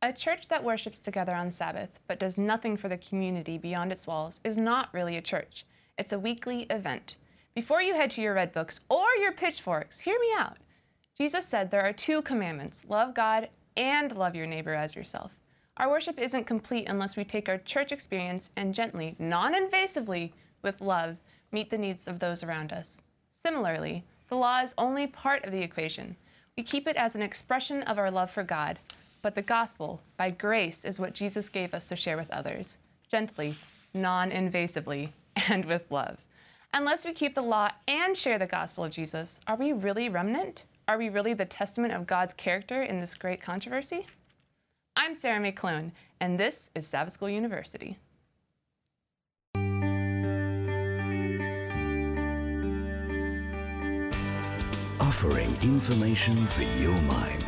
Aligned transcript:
A 0.00 0.12
church 0.12 0.46
that 0.46 0.62
worships 0.62 1.00
together 1.00 1.34
on 1.34 1.50
Sabbath 1.50 1.98
but 2.06 2.20
does 2.20 2.38
nothing 2.38 2.76
for 2.76 2.88
the 2.88 2.96
community 2.96 3.58
beyond 3.58 3.90
its 3.90 4.06
walls 4.06 4.40
is 4.44 4.56
not 4.56 4.94
really 4.94 5.16
a 5.16 5.22
church. 5.22 5.66
It's 5.98 6.12
a 6.12 6.20
weekly 6.20 6.62
event. 6.70 7.16
Before 7.52 7.82
you 7.82 7.94
head 7.94 8.10
to 8.10 8.22
your 8.22 8.34
red 8.34 8.52
books 8.52 8.78
or 8.88 9.04
your 9.20 9.32
pitchforks, 9.32 9.98
hear 9.98 10.16
me 10.20 10.28
out. 10.36 10.58
Jesus 11.16 11.48
said 11.48 11.72
there 11.72 11.82
are 11.82 11.92
two 11.92 12.22
commandments 12.22 12.84
love 12.88 13.12
God 13.12 13.48
and 13.76 14.14
love 14.14 14.36
your 14.36 14.46
neighbor 14.46 14.72
as 14.72 14.94
yourself. 14.94 15.32
Our 15.78 15.90
worship 15.90 16.20
isn't 16.20 16.44
complete 16.44 16.86
unless 16.86 17.16
we 17.16 17.24
take 17.24 17.48
our 17.48 17.58
church 17.58 17.90
experience 17.90 18.50
and 18.54 18.72
gently, 18.72 19.16
non 19.18 19.52
invasively, 19.52 20.30
with 20.62 20.80
love, 20.80 21.16
meet 21.50 21.70
the 21.70 21.78
needs 21.78 22.06
of 22.06 22.20
those 22.20 22.44
around 22.44 22.72
us. 22.72 23.02
Similarly, 23.32 24.04
the 24.28 24.36
law 24.36 24.60
is 24.60 24.74
only 24.78 25.08
part 25.08 25.44
of 25.44 25.50
the 25.50 25.62
equation. 25.62 26.14
We 26.56 26.62
keep 26.62 26.86
it 26.86 26.96
as 26.96 27.16
an 27.16 27.22
expression 27.22 27.82
of 27.82 27.98
our 27.98 28.12
love 28.12 28.30
for 28.30 28.44
God, 28.44 28.78
but 29.22 29.34
the 29.34 29.42
gospel, 29.42 30.00
by 30.16 30.30
grace, 30.30 30.84
is 30.84 31.00
what 31.00 31.14
Jesus 31.14 31.48
gave 31.48 31.74
us 31.74 31.88
to 31.88 31.96
share 31.96 32.16
with 32.16 32.30
others, 32.30 32.78
gently, 33.10 33.56
non 33.94 34.30
invasively, 34.30 35.10
and 35.48 35.64
with 35.64 35.90
love. 35.90 36.18
Unless 36.72 37.04
we 37.04 37.12
keep 37.12 37.34
the 37.34 37.42
law 37.42 37.70
and 37.86 38.16
share 38.16 38.38
the 38.38 38.46
gospel 38.46 38.84
of 38.84 38.92
Jesus, 38.92 39.40
are 39.46 39.56
we 39.56 39.72
really 39.72 40.08
remnant? 40.08 40.62
Are 40.86 40.98
we 40.98 41.08
really 41.08 41.34
the 41.34 41.44
testament 41.44 41.94
of 41.94 42.06
God's 42.06 42.32
character 42.32 42.82
in 42.82 43.00
this 43.00 43.14
great 43.14 43.40
controversy? 43.40 44.06
I'm 44.96 45.14
Sarah 45.14 45.40
McClone, 45.40 45.92
and 46.20 46.38
this 46.38 46.70
is 46.74 46.86
Sabbath 46.86 47.12
School 47.12 47.30
University. 47.30 47.98
offering 55.18 55.56
information 55.62 56.46
for 56.46 56.62
your 56.62 56.94
mind, 57.02 57.44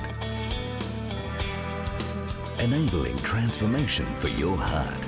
enabling 2.60 3.16
transformation 3.18 4.04
for 4.16 4.28
your 4.28 4.56
heart. 4.56 4.98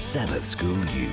Sabbath 0.00 0.46
School 0.46 0.82
U, 0.86 1.10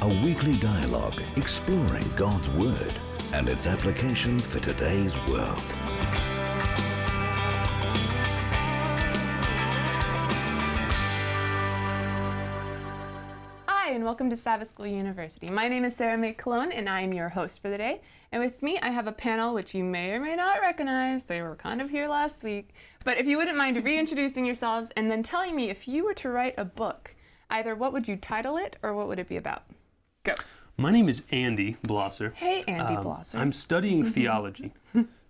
a 0.00 0.08
weekly 0.24 0.56
dialogue 0.56 1.20
exploring 1.36 2.04
God's 2.16 2.48
Word 2.50 2.94
and 3.34 3.50
its 3.50 3.66
application 3.66 4.38
for 4.38 4.60
today's 4.60 5.14
world. 5.26 5.62
Welcome 14.12 14.28
to 14.28 14.36
Sabbath 14.36 14.68
School 14.68 14.86
University. 14.86 15.48
My 15.48 15.68
name 15.68 15.86
is 15.86 15.96
Sarah 15.96 16.18
McClone, 16.18 16.70
and 16.70 16.86
I 16.86 17.00
am 17.00 17.14
your 17.14 17.30
host 17.30 17.62
for 17.62 17.70
the 17.70 17.78
day. 17.78 18.02
And 18.30 18.42
with 18.42 18.62
me, 18.62 18.78
I 18.82 18.90
have 18.90 19.06
a 19.06 19.12
panel 19.12 19.54
which 19.54 19.74
you 19.74 19.82
may 19.84 20.10
or 20.12 20.20
may 20.20 20.36
not 20.36 20.60
recognize. 20.60 21.24
They 21.24 21.40
were 21.40 21.56
kind 21.56 21.80
of 21.80 21.88
here 21.88 22.06
last 22.08 22.42
week. 22.42 22.74
But 23.06 23.16
if 23.16 23.24
you 23.26 23.38
wouldn't 23.38 23.56
mind 23.56 23.82
reintroducing 23.82 24.44
yourselves 24.44 24.90
and 24.98 25.10
then 25.10 25.22
telling 25.22 25.56
me 25.56 25.70
if 25.70 25.88
you 25.88 26.04
were 26.04 26.12
to 26.12 26.28
write 26.28 26.52
a 26.58 26.64
book, 26.66 27.14
either 27.48 27.74
what 27.74 27.94
would 27.94 28.06
you 28.06 28.16
title 28.16 28.58
it 28.58 28.76
or 28.82 28.92
what 28.92 29.08
would 29.08 29.18
it 29.18 29.30
be 29.30 29.38
about? 29.38 29.62
Go. 30.24 30.34
My 30.76 30.90
name 30.90 31.08
is 31.08 31.22
Andy 31.30 31.78
Blosser. 31.82 32.34
Hey, 32.34 32.64
Andy 32.68 32.96
Um, 32.96 33.04
Blosser. 33.06 33.36
I'm 33.38 33.50
studying 33.50 34.04
theology. 34.14 34.74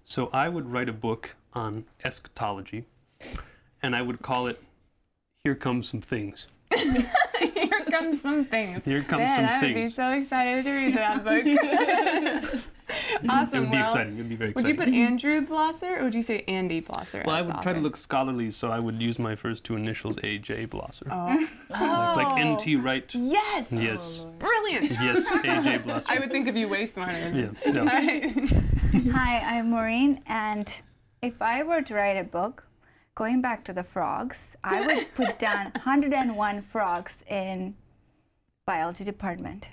so 0.02 0.28
I 0.32 0.48
would 0.48 0.72
write 0.72 0.88
a 0.88 0.92
book 0.92 1.36
on 1.54 1.84
eschatology, 2.02 2.86
and 3.80 3.94
I 3.94 4.02
would 4.02 4.22
call 4.22 4.48
it 4.48 4.60
Here 5.44 5.54
Comes 5.54 5.88
Some 5.88 6.00
Things. 6.00 6.48
Here 8.02 8.10
comes 8.10 8.20
some 8.20 8.44
things. 8.44 8.84
Here 8.84 9.02
comes 9.02 9.20
Man, 9.20 9.36
some 9.36 9.44
I 9.46 9.60
would 9.62 9.74
be 9.74 9.88
so 9.88 10.10
excited 10.12 10.64
to 10.64 10.70
read 10.70 10.96
that 10.96 11.24
book. 11.24 12.62
awesome. 12.92 13.24
It 13.24 13.28
awesome. 13.28 13.60
would 13.60 13.70
be 13.70 13.76
well, 13.76 13.84
exciting. 13.84 14.14
It 14.14 14.16
would 14.18 14.28
be 14.28 14.36
very 14.36 14.50
exciting. 14.50 14.76
Would 14.76 14.86
you 14.86 14.92
put 14.92 14.94
Andrew 14.94 15.46
Blosser 15.46 16.00
or 16.00 16.04
would 16.04 16.14
you 16.14 16.22
say 16.22 16.44
Andy 16.48 16.80
Blosser? 16.82 17.24
well, 17.24 17.36
I 17.36 17.42
would 17.42 17.56
the 17.56 17.60
try 17.60 17.72
to 17.72 17.80
look 17.80 17.96
scholarly, 17.96 18.50
so 18.50 18.70
I 18.70 18.78
would 18.78 19.00
use 19.00 19.18
my 19.18 19.34
first 19.34 19.64
two 19.64 19.76
initials, 19.76 20.16
AJ 20.18 20.68
Blosser. 20.68 21.08
Oh. 21.10 21.48
Like, 21.70 22.16
like 22.16 22.32
Oh. 22.32 22.36
N.T. 22.36 22.76
Wright. 22.76 23.14
Yes. 23.14 23.72
Yes. 23.72 24.26
Brilliant. 24.38 24.90
Yes, 24.90 25.34
AJ 25.36 25.82
Blosser. 25.84 26.10
I 26.10 26.18
would 26.18 26.30
think 26.30 26.48
of 26.48 26.56
you 26.56 26.68
way 26.68 26.84
smarter. 26.86 27.30
Yeah. 27.30 27.72
No. 27.72 27.84
Right. 27.84 28.50
Hi, 29.12 29.38
I'm 29.40 29.70
Maureen, 29.70 30.22
and 30.26 30.70
if 31.22 31.40
I 31.40 31.62
were 31.62 31.80
to 31.82 31.94
write 31.94 32.16
a 32.18 32.24
book, 32.24 32.66
going 33.14 33.40
back 33.40 33.64
to 33.64 33.72
the 33.72 33.82
frogs, 33.84 34.56
I 34.64 34.84
would 34.86 35.14
put 35.14 35.38
down 35.38 35.70
101 35.72 36.62
frogs 36.70 37.16
in 37.28 37.74
biology 38.66 39.04
department. 39.04 39.66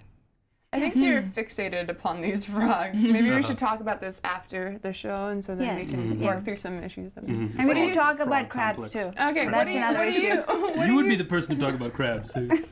I 0.71 0.79
think 0.79 0.95
you're 0.97 1.23
fixated 1.23 1.89
upon 1.89 2.21
these 2.21 2.45
frogs. 2.53 2.95
Maybe 3.01 3.31
we 3.31 3.41
should 3.41 3.57
talk 3.57 3.79
about 3.79 3.99
this 4.01 4.21
after 4.23 4.77
the 4.83 4.93
show, 4.93 5.27
and 5.29 5.43
so 5.43 5.55
then 5.55 5.65
Yes. 5.65 5.87
we 5.87 5.91
can 5.91 6.17
Mhm. 6.17 6.23
work 6.23 6.45
through 6.45 6.57
some 6.57 6.83
issues. 6.83 7.13
That 7.13 7.23
we 7.23 7.33
Mhm. 7.33 7.55
And 7.57 7.67
we 7.67 7.73
do 7.73 7.79
can 7.79 7.87
you- 7.89 7.93
talk 7.95 8.17
frog 8.17 8.27
about 8.27 8.49
crabs 8.49 8.77
complex. 8.89 8.93
too. 9.17 9.23
Okay, 9.23 9.45
what 9.45 9.51
That's 9.51 9.65
do 9.65 9.71
you? 9.71 9.77
another 9.79 9.97
What 9.97 10.13
do 10.13 10.21
you? 10.21 10.35
What 10.77 10.85
You 10.87 10.93
are 10.93 10.95
would 10.95 11.07
be 11.09 11.15
the 11.15 11.23
person 11.23 11.55
to 11.55 11.61
talk 11.61 11.73
about 11.73 11.93
crabs. 11.93 12.31
too. 12.33 12.47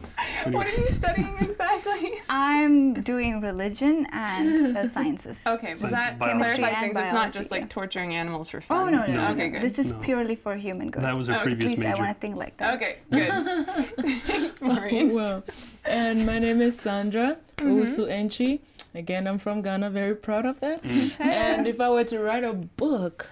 What 0.51 0.67
are 0.67 0.79
you 0.81 0.87
studying 0.89 1.35
exactly? 1.41 2.11
I'm 2.29 2.93
doing 3.01 3.41
religion 3.41 4.05
and 4.11 4.77
uh, 4.77 4.87
sciences. 4.87 5.37
Okay, 5.47 5.69
well 5.69 5.75
Science, 5.75 5.95
that 5.97 6.19
biology. 6.19 6.37
clarifies 6.39 6.59
Chemistry 6.59 6.81
things. 6.81 6.95
and 6.97 7.05
It's 7.05 7.13
not 7.13 7.19
biology, 7.19 7.39
just 7.39 7.51
like 7.51 7.61
yeah. 7.63 7.67
torturing 7.69 8.15
animals 8.15 8.49
for 8.49 8.57
Oh 8.57 8.61
fun. 8.61 8.91
no, 8.93 9.07
no, 9.07 9.13
No. 9.13 9.21
no. 9.25 9.31
Okay, 9.31 9.49
good. 9.49 9.61
This 9.63 9.79
is 9.79 9.91
No. 9.91 9.97
purely 9.99 10.35
for 10.35 10.55
human 10.55 10.91
good. 10.91 11.01
That 11.03 11.15
was 11.17 11.29
our 11.31 11.39
Oh, 11.39 11.41
previous 11.41 11.73
Please, 11.73 11.83
I 11.83 11.89
major. 11.89 12.03
want 12.03 12.15
to 12.15 12.19
think 12.21 12.35
like 12.37 12.55
that. 12.57 12.75
Okay, 12.75 12.97
good. 13.11 14.21
Thanks, 14.27 14.61
Maureen. 14.61 15.13
Well, 15.13 15.43
and 15.87 16.25
my 16.25 16.39
name 16.39 16.61
is 16.61 16.79
Sandra 16.79 17.37
Mm-hmm. 17.57 17.79
Usu 17.79 18.05
Enchi. 18.07 18.59
Again, 18.93 19.27
I'm 19.27 19.39
from 19.39 19.61
Ghana. 19.63 19.89
Very 19.89 20.15
proud 20.15 20.45
of 20.45 20.59
that. 20.59 20.83
Mm. 20.83 21.19
And 21.19 21.67
if 21.67 21.79
I 21.81 21.89
were 21.89 22.03
to 22.03 22.19
write 22.19 22.43
a 22.43 22.53
book, 22.53 23.29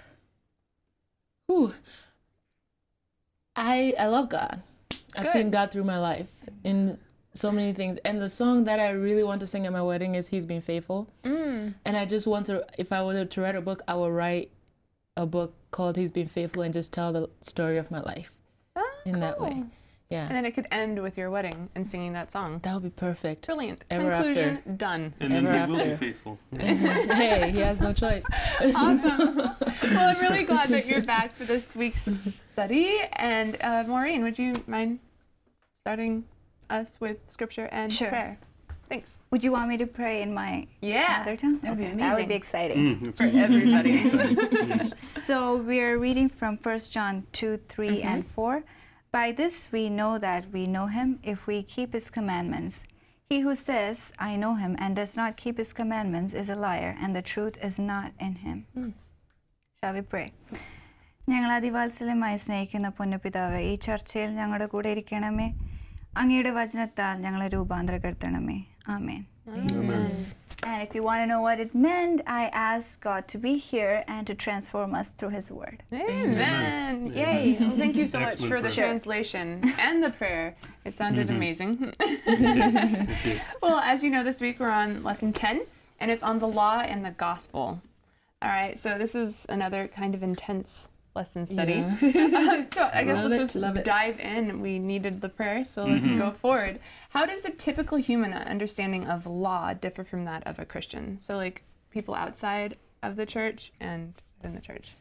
whew, 1.48 1.74
I 3.56 3.94
I 4.00 4.08
love 4.08 4.30
God. 4.30 4.62
I've 5.16 5.28
seen 5.28 5.50
God 5.52 5.72
through 5.72 5.84
my 5.86 6.00
life 6.00 6.28
in 6.64 6.98
so 7.34 7.52
many 7.52 7.72
things. 7.74 7.98
And 8.04 8.22
the 8.22 8.30
song 8.30 8.64
that 8.66 8.80
I 8.80 8.90
really 8.92 9.24
want 9.24 9.40
to 9.42 9.48
sing 9.48 9.66
at 9.66 9.72
my 9.72 9.82
wedding 9.82 10.16
is 10.16 10.28
"He's 10.28 10.46
Been 10.46 10.62
Faithful." 10.62 11.08
Mm. 11.24 11.76
And 11.86 11.96
I 11.98 12.06
just 12.06 12.26
want 12.28 12.48
to, 12.48 12.66
if 12.78 12.92
I 12.92 13.04
were 13.04 13.26
to 13.26 13.42
write 13.42 13.56
a 13.56 13.62
book, 13.62 13.82
I 13.88 13.94
would 13.96 14.12
write 14.12 14.50
a 15.16 15.26
book 15.26 15.54
called 15.72 15.96
"He's 15.98 16.12
Been 16.12 16.28
Faithful" 16.28 16.64
and 16.64 16.74
just 16.74 16.92
tell 16.92 17.14
the 17.14 17.30
story 17.42 17.78
of 17.78 17.92
my 17.92 18.02
life 18.02 18.32
Oh, 18.76 18.92
in 19.06 19.20
that 19.20 19.40
way. 19.40 19.64
Cool. 20.10 20.18
Yeah, 20.18 20.28
And 20.28 20.36
then 20.36 20.46
it 20.46 20.52
could 20.52 20.68
end 20.72 21.02
with 21.02 21.18
your 21.18 21.30
wedding 21.30 21.70
and 21.76 21.86
singing 21.86 22.14
that 22.14 22.32
song. 22.32 22.60
that 22.64 22.74
would 22.74 22.84
be 22.84 22.90
perfect. 22.90 23.46
Brilliant. 23.46 23.84
Ever 23.90 24.12
Conclusion 24.12 24.58
after. 24.58 24.70
done. 24.72 25.14
And 25.20 25.34
then 25.34 25.48
Ever 25.48 25.66
he 25.66 25.72
will 25.72 25.78
be 25.78 25.92
after. 25.92 25.98
faithful. 25.98 26.40
hey, 26.58 27.52
he 27.52 27.60
has 27.60 27.80
no 27.82 27.92
choice. 27.94 28.24
Awesome. 28.76 29.36
well, 29.38 29.56
I'm 30.16 30.20
really 30.22 30.44
glad 30.44 30.70
that 30.70 30.86
you're 30.86 31.02
back 31.02 31.36
for 31.36 31.46
this 31.46 31.76
week's 31.76 32.20
study. 32.52 33.00
And 33.14 33.58
uh, 33.62 33.84
Maureen, 33.88 34.24
would 34.24 34.38
you 34.38 34.54
mind 34.68 35.00
starting 35.80 36.26
us 36.70 37.00
with 37.02 37.18
scripture 37.30 37.66
and 37.72 37.92
Sure. 37.92 38.10
prayer? 38.10 38.38
Thanks. 38.88 39.18
Would 39.32 39.44
you 39.44 39.52
want 39.52 39.68
me 39.70 39.78
to 39.78 39.88
pray 39.88 40.22
in 40.22 40.32
my 40.32 40.68
Yeah. 40.82 41.18
mother 41.20 41.36
tongue? 41.36 41.58
That'd 41.60 41.80
be 41.80 41.86
Okay, 41.86 41.96
That 41.96 42.18
would 42.20 42.28
be 42.28 42.36
exciting. 42.36 43.00
Mm, 43.00 43.16
For 43.18 43.24
everybody. 43.24 44.02
exciting. 44.02 44.38
Yes. 44.70 44.94
So 45.12 45.56
we're 45.56 45.98
reading 45.98 46.30
from 46.30 46.58
1 46.62 46.80
John 46.92 47.26
2, 47.34 47.58
3, 47.68 48.04
and 48.04 48.28
4. 48.28 48.64
By 49.15 49.33
this 49.33 49.57
we 49.73 49.85
know 49.91 50.13
that 50.19 50.45
we 50.53 50.67
know 50.67 50.87
him 50.89 51.09
if 51.25 51.47
we 51.47 51.59
keep 51.65 51.93
his 51.93 52.09
commandments. 52.11 52.77
He 53.31 53.41
who 53.41 53.55
says, 53.57 53.99
I 54.19 54.37
know 54.37 54.55
him, 54.55 54.73
and 54.77 54.97
does 54.97 55.13
not 55.17 55.37
keep 55.37 55.59
his 55.59 55.73
commandments 55.73 56.33
is 56.35 56.49
a 56.49 56.57
liar, 56.57 56.93
and 57.01 57.15
the 57.15 57.23
truth 57.23 57.57
is 57.63 57.77
not 57.93 58.11
in 58.21 58.35
him. 58.45 58.59
Shall 59.83 59.95
we 59.99 60.03
pray? 60.15 60.29
ഞങ്ങൾ 61.31 61.51
അതിവാത്സല്യമായി 61.57 62.39
സ്നേഹിക്കുന്ന 62.45 62.89
പൊന്നുപിതാവെ 62.99 63.61
ഈ 63.71 63.75
ചർച്ചയിൽ 63.87 64.31
ഞങ്ങളുടെ 64.39 64.67
കൂടെ 64.73 64.89
ഇരിക്കണമേ 64.95 65.49
അങ്ങയുടെ 66.21 66.53
വചനത്താൽ 66.59 67.21
ഞങ്ങളെ 67.25 67.47
രൂപാന്തരപ്പെടുത്തണമേ 67.55 68.59
ആമേൻ 68.95 69.23
Amen. 69.48 70.26
And 70.64 70.82
if 70.82 70.96
you 70.96 71.04
want 71.04 71.22
to 71.22 71.28
know 71.28 71.42
what 71.42 71.60
it 71.60 71.76
meant, 71.76 72.22
I 72.26 72.48
asked 72.48 73.00
God 73.02 73.28
to 73.28 73.38
be 73.38 73.58
here 73.58 74.04
and 74.08 74.26
to 74.26 74.34
transform 74.34 74.96
us 74.96 75.10
through 75.10 75.30
His 75.30 75.52
Word. 75.52 75.84
Amen. 75.94 77.14
Yay. 77.14 77.58
Well, 77.60 77.78
thank 77.78 77.96
you 77.96 78.08
so 78.08 78.20
much 78.22 78.34
Excellent 78.34 78.52
for 78.52 78.62
the 78.62 78.72
translation 78.72 79.74
and 79.78 80.04
the 80.04 80.10
prayer. 80.10 80.56
It 80.84 80.96
sounded 80.96 81.28
mm-hmm. 81.28 81.36
amazing. 81.36 81.94
It 82.00 82.26
did. 82.26 82.76
It 83.06 83.24
did. 83.24 83.42
Well, 83.62 83.80
as 83.80 84.04
you 84.04 84.10
know, 84.10 84.24
this 84.24 84.42
week 84.42 84.60
we're 84.60 84.72
on 84.72 85.04
lesson 85.04 85.34
10, 85.34 85.62
and 86.00 86.10
it's 86.10 86.24
on 86.24 86.40
the 86.40 86.48
law 86.48 86.80
and 86.80 87.06
the 87.06 87.12
gospel. 87.12 87.82
All 88.42 88.50
right, 88.50 88.78
so 88.78 88.98
this 88.98 89.14
is 89.14 89.46
another 89.50 89.88
kind 89.88 90.16
of 90.16 90.24
intense 90.24 90.88
lesson 91.16 91.46
study. 91.46 91.84
so 92.02 92.90
I 92.94 93.04
guess 93.04 93.18
Love 93.18 93.32
let's 93.32 93.56
it, 93.56 93.62
just 93.62 93.84
dive 93.84 94.20
in. 94.20 94.62
We 94.62 94.80
needed 94.80 95.22
the 95.22 95.30
prayer, 95.30 95.64
so 95.64 95.86
let's 95.86 96.14
go 96.14 96.32
forward. 96.32 96.80
How 97.10 97.26
does 97.26 97.46
a 97.46 97.52
typical 97.52 97.98
human 97.98 98.34
understanding 98.34 99.08
of 99.08 99.26
law 99.26 99.74
differ 99.74 100.04
from 100.04 100.26
that 100.26 100.46
of 100.46 100.60
a 100.60 100.66
Christian? 100.66 101.20
So, 101.20 101.38
like 101.38 101.64
people 101.92 102.14
outside 102.14 102.78
of 103.02 103.16
the 103.16 103.26
church 103.26 103.72
and 103.80 104.14
in 104.44 104.54
the 104.54 104.62
church. 104.62 104.94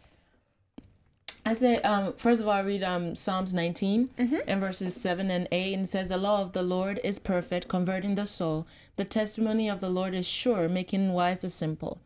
I 1.47 1.53
say, 1.53 1.77
um, 1.81 2.15
first 2.15 2.41
of 2.41 2.49
all, 2.49 2.55
I 2.55 2.61
read 2.61 2.83
um, 2.83 3.15
Psalms 3.15 3.53
19 3.53 4.09
and 4.47 4.61
verses 4.61 4.99
7 4.99 5.31
and 5.31 5.47
8, 5.53 5.75
and 5.75 5.85
it 5.85 5.89
says, 5.89 6.09
The 6.09 6.17
law 6.17 6.41
of 6.41 6.53
the 6.53 6.63
Lord 6.63 7.01
is 7.05 7.19
perfect, 7.19 7.69
converting 7.69 8.15
the 8.15 8.27
soul. 8.27 8.67
The 8.97 9.05
testimony 9.05 9.69
of 9.69 9.81
the 9.81 9.91
Lord 9.91 10.15
is 10.15 10.27
sure, 10.27 10.71
making 10.71 11.13
wise 11.13 11.41
the 11.41 11.51
simple. 11.51 11.99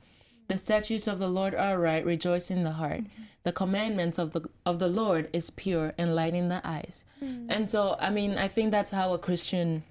The 0.49 0.57
statutes 0.57 1.07
of 1.07 1.19
the 1.19 1.29
Lord 1.29 1.55
are 1.55 1.79
right, 1.79 2.05
rejoice 2.05 2.51
in 2.51 2.65
the 2.65 2.73
heart. 2.73 3.03
The 3.45 3.53
commandments 3.53 4.19
of 4.19 4.33
the 4.33 4.49
of 4.65 4.79
the 4.79 4.89
Lord 4.89 5.29
is 5.33 5.51
pure, 5.51 5.93
enlightening 5.99 6.49
the 6.49 6.67
eyes. 6.67 7.05
And 7.49 7.71
so, 7.71 7.97
I 8.01 8.11
mean, 8.11 8.37
I 8.39 8.49
think 8.49 8.71
that's 8.71 8.91
how 8.91 9.13
a 9.13 9.19
Christian 9.19 9.85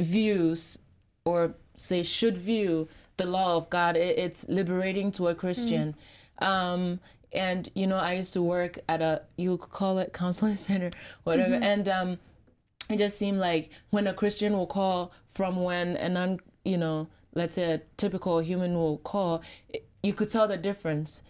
views 0.00 0.78
or 1.24 1.54
say 1.76 2.02
should 2.02 2.36
view 2.36 2.88
the 3.16 3.26
law 3.26 3.56
of 3.56 3.68
God. 3.68 3.96
It, 3.96 4.18
it's 4.18 4.48
liberating 4.48 5.12
to 5.12 5.28
a 5.28 5.34
Christian. 5.34 5.94
Um, 6.38 7.00
and 7.32 7.68
you 7.74 7.86
know, 7.86 7.96
I 7.96 8.14
used 8.14 8.32
to 8.34 8.42
work 8.42 8.78
at 8.88 9.02
a 9.02 9.22
you 9.36 9.56
could 9.56 9.70
call 9.70 9.98
it 9.98 10.12
counseling 10.12 10.56
center, 10.68 10.90
whatever. 11.24 11.54
And 11.54 11.88
um, 11.88 12.18
it 12.88 12.98
just 12.98 13.18
seemed 13.18 13.38
like 13.38 13.70
when 13.90 14.06
a 14.06 14.14
Christian 14.14 14.52
will 14.52 14.66
call 14.66 15.12
from 15.28 15.56
when 15.62 15.96
an 15.96 16.16
un, 16.16 16.40
you 16.64 16.76
know, 16.76 17.08
let's 17.34 17.54
say 17.54 17.72
a 17.72 17.80
typical 17.96 18.40
human 18.40 18.74
will 18.74 18.98
call, 18.98 19.42
you 20.02 20.12
could 20.12 20.30
tell 20.30 20.48
the 20.48 20.56
difference, 20.56 21.22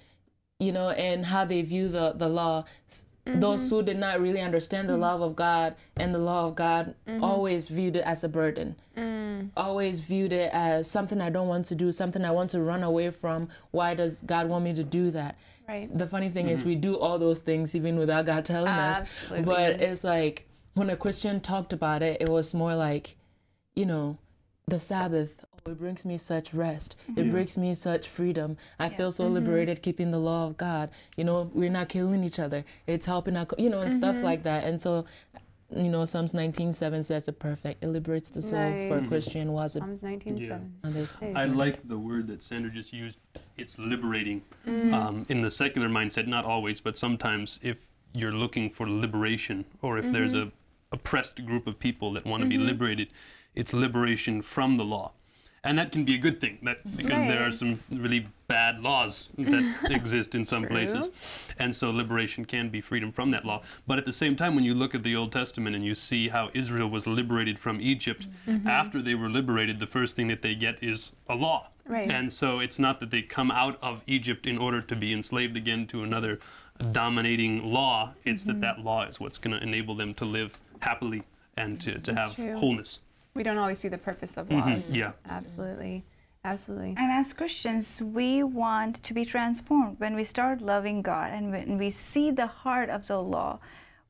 you 0.58 0.72
know, 0.72 0.90
and 0.90 1.26
how 1.26 1.44
they 1.44 1.62
view 1.62 1.88
the 1.88 2.12
the 2.12 2.28
law. 2.28 2.64
S- 2.88 3.06
Those 3.24 3.62
mm-hmm. 3.62 3.76
who 3.76 3.82
did 3.84 3.98
not 3.98 4.20
really 4.20 4.40
understand 4.40 4.88
the 4.88 4.96
mm. 4.96 5.06
love 5.06 5.22
of 5.22 5.36
God 5.36 5.76
and 5.96 6.12
the 6.12 6.18
law 6.18 6.48
of 6.48 6.56
God 6.56 6.96
mm-hmm. 7.06 7.22
always 7.22 7.68
viewed 7.68 7.94
it 7.94 8.04
as 8.04 8.24
a 8.24 8.28
burden. 8.28 8.74
Mm. 8.96 9.50
Always 9.56 10.00
viewed 10.00 10.32
it 10.32 10.50
as 10.52 10.90
something 10.90 11.20
I 11.20 11.30
don't 11.30 11.46
want 11.46 11.66
to 11.66 11.76
do, 11.76 11.92
something 11.92 12.24
I 12.24 12.32
want 12.32 12.50
to 12.50 12.60
run 12.60 12.82
away 12.82 13.10
from. 13.12 13.48
Why 13.70 13.94
does 13.94 14.22
God 14.22 14.48
want 14.48 14.64
me 14.64 14.74
to 14.74 14.82
do 14.82 15.12
that? 15.12 15.38
Right. 15.68 15.96
the 15.96 16.08
funny 16.08 16.28
thing 16.28 16.48
is 16.48 16.60
mm-hmm. 16.60 16.70
we 16.70 16.74
do 16.74 16.98
all 16.98 17.18
those 17.18 17.40
things 17.40 17.74
even 17.74 17.96
without 17.96 18.26
God 18.26 18.44
telling 18.44 18.72
us. 18.72 18.98
Absolutely. 18.98 19.44
But 19.44 19.80
it's 19.80 20.04
like 20.04 20.48
when 20.74 20.90
a 20.90 20.96
Christian 20.96 21.40
talked 21.40 21.72
about 21.72 22.02
it, 22.02 22.20
it 22.20 22.28
was 22.28 22.52
more 22.52 22.74
like, 22.74 23.16
you 23.74 23.86
know, 23.86 24.18
the 24.66 24.78
Sabbath. 24.80 25.44
It 25.66 25.78
brings 25.78 26.04
me 26.04 26.16
such 26.18 26.52
rest. 26.52 26.96
It 27.16 27.30
brings 27.30 27.56
me 27.56 27.74
such 27.74 28.08
freedom. 28.08 28.56
I 28.78 28.88
feel 28.88 29.10
so 29.10 29.28
liberated 29.28 29.82
keeping 29.82 30.10
the 30.10 30.18
law 30.18 30.46
of 30.46 30.56
God. 30.56 30.90
You 31.16 31.24
know, 31.24 31.50
we're 31.54 31.70
not 31.70 31.88
killing 31.88 32.24
each 32.24 32.38
other. 32.40 32.64
It's 32.86 33.06
helping 33.06 33.36
out, 33.36 33.52
you 33.58 33.70
know, 33.70 33.80
and 33.80 33.90
stuff 33.92 34.16
like 34.22 34.42
that. 34.42 34.64
And 34.64 34.80
so, 34.80 35.04
you 35.74 35.88
know, 35.88 36.04
Psalms 36.04 36.32
19:7 36.32 37.02
says 37.04 37.28
it 37.28 37.38
perfect. 37.38 37.82
It 37.84 37.88
liberates 37.88 38.30
the 38.30 38.42
soul 38.42 38.80
for 38.88 38.98
a 38.98 39.06
Christian. 39.06 39.52
Was 39.52 39.76
it 39.76 39.80
Psalms 39.80 40.00
19:7. 40.00 40.70
on 40.84 40.92
this? 40.92 41.16
I 41.34 41.44
like 41.44 41.86
the 41.86 41.98
word 41.98 42.26
that 42.26 42.42
Sandra 42.42 42.70
just 42.70 42.92
used. 42.92 43.18
It's 43.56 43.78
liberating. 43.78 44.42
Mm-hmm. 44.66 44.92
Um, 44.94 45.26
in 45.28 45.42
the 45.42 45.50
secular 45.50 45.88
mindset, 45.88 46.26
not 46.26 46.44
always, 46.44 46.80
but 46.80 46.96
sometimes, 46.98 47.60
if 47.62 47.86
you're 48.12 48.32
looking 48.32 48.68
for 48.68 48.88
liberation, 48.90 49.64
or 49.80 49.96
if 49.98 50.10
there's 50.12 50.34
Mm-hmm. 50.34 50.48
a 50.48 50.52
oppressed 50.94 51.46
group 51.46 51.66
of 51.66 51.78
people 51.78 52.12
that 52.12 52.26
want 52.26 52.42
to 52.42 52.48
be 52.48 52.58
liberated, 52.58 53.08
it's 53.54 53.72
liberation 53.72 54.42
from 54.42 54.76
the 54.76 54.84
law, 54.84 55.12
and 55.64 55.78
that 55.78 55.92
can 55.92 56.04
be 56.04 56.14
a 56.14 56.18
good 56.18 56.40
thing. 56.40 56.58
That 56.62 56.78
because 56.96 57.20
there 57.20 57.46
are 57.46 57.52
some 57.52 57.80
really 57.96 58.26
bad 58.48 58.80
laws 58.80 59.28
that 59.38 59.64
exist 59.90 60.34
in 60.34 60.44
some 60.44 60.66
places, 60.66 61.08
and 61.58 61.74
so 61.74 61.90
liberation 61.90 62.44
can 62.44 62.68
be 62.68 62.80
freedom 62.80 63.12
from 63.12 63.30
that 63.30 63.44
law. 63.44 63.62
But 63.86 63.98
at 63.98 64.04
the 64.04 64.12
same 64.12 64.34
time, 64.36 64.54
when 64.54 64.64
you 64.64 64.74
look 64.74 64.94
at 64.94 65.02
the 65.02 65.14
Old 65.16 65.32
Testament 65.32 65.76
and 65.76 65.84
you 65.84 65.94
see 65.94 66.28
how 66.28 66.50
Israel 66.54 66.88
was 66.88 67.06
liberated 67.06 67.58
from 67.58 67.80
Egypt, 67.80 68.26
Mm-hmm. 68.46 68.66
after 68.68 69.00
they 69.00 69.14
were 69.14 69.28
liberated, 69.30 69.78
the 69.78 69.86
first 69.86 70.16
thing 70.16 70.26
that 70.28 70.42
they 70.42 70.54
get 70.54 70.82
is 70.82 71.12
a 71.28 71.34
law. 71.34 71.68
Right. 71.86 72.10
And 72.10 72.32
so 72.32 72.58
it's 72.60 72.78
not 72.78 73.00
that 73.00 73.10
they 73.10 73.22
come 73.22 73.50
out 73.50 73.78
of 73.82 74.02
Egypt 74.06 74.46
in 74.46 74.58
order 74.58 74.80
to 74.82 74.96
be 74.96 75.12
enslaved 75.12 75.56
again 75.56 75.86
to 75.88 76.02
another 76.02 76.38
dominating 76.90 77.72
law. 77.72 78.14
It's 78.24 78.42
Mm-hmm. 78.42 78.60
that 78.60 78.76
that 78.76 78.84
law 78.84 79.04
is 79.06 79.20
what's 79.20 79.38
going 79.38 79.56
to 79.56 79.62
enable 79.62 79.94
them 79.94 80.14
to 80.14 80.24
live 80.24 80.58
happily 80.80 81.22
and 81.56 81.80
to, 81.82 81.98
to 82.00 82.14
have 82.14 82.34
true. 82.34 82.56
wholeness. 82.56 82.98
We 83.34 83.42
don't 83.42 83.58
always 83.58 83.78
see 83.78 83.88
the 83.88 83.98
purpose 83.98 84.36
of 84.36 84.48
mm-hmm. 84.48 84.70
laws. 84.70 84.94
Yeah. 84.94 85.12
Absolutely. 85.28 86.04
Absolutely. 86.44 86.94
And 86.98 87.12
as 87.12 87.32
Christians, 87.32 88.02
we 88.02 88.42
want 88.42 89.02
to 89.04 89.14
be 89.14 89.24
transformed. 89.24 90.00
When 90.00 90.16
we 90.16 90.24
start 90.24 90.60
loving 90.60 91.02
God 91.02 91.32
and 91.32 91.52
when 91.52 91.78
we 91.78 91.90
see 91.90 92.30
the 92.30 92.48
heart 92.48 92.90
of 92.90 93.06
the 93.06 93.20
law, 93.20 93.60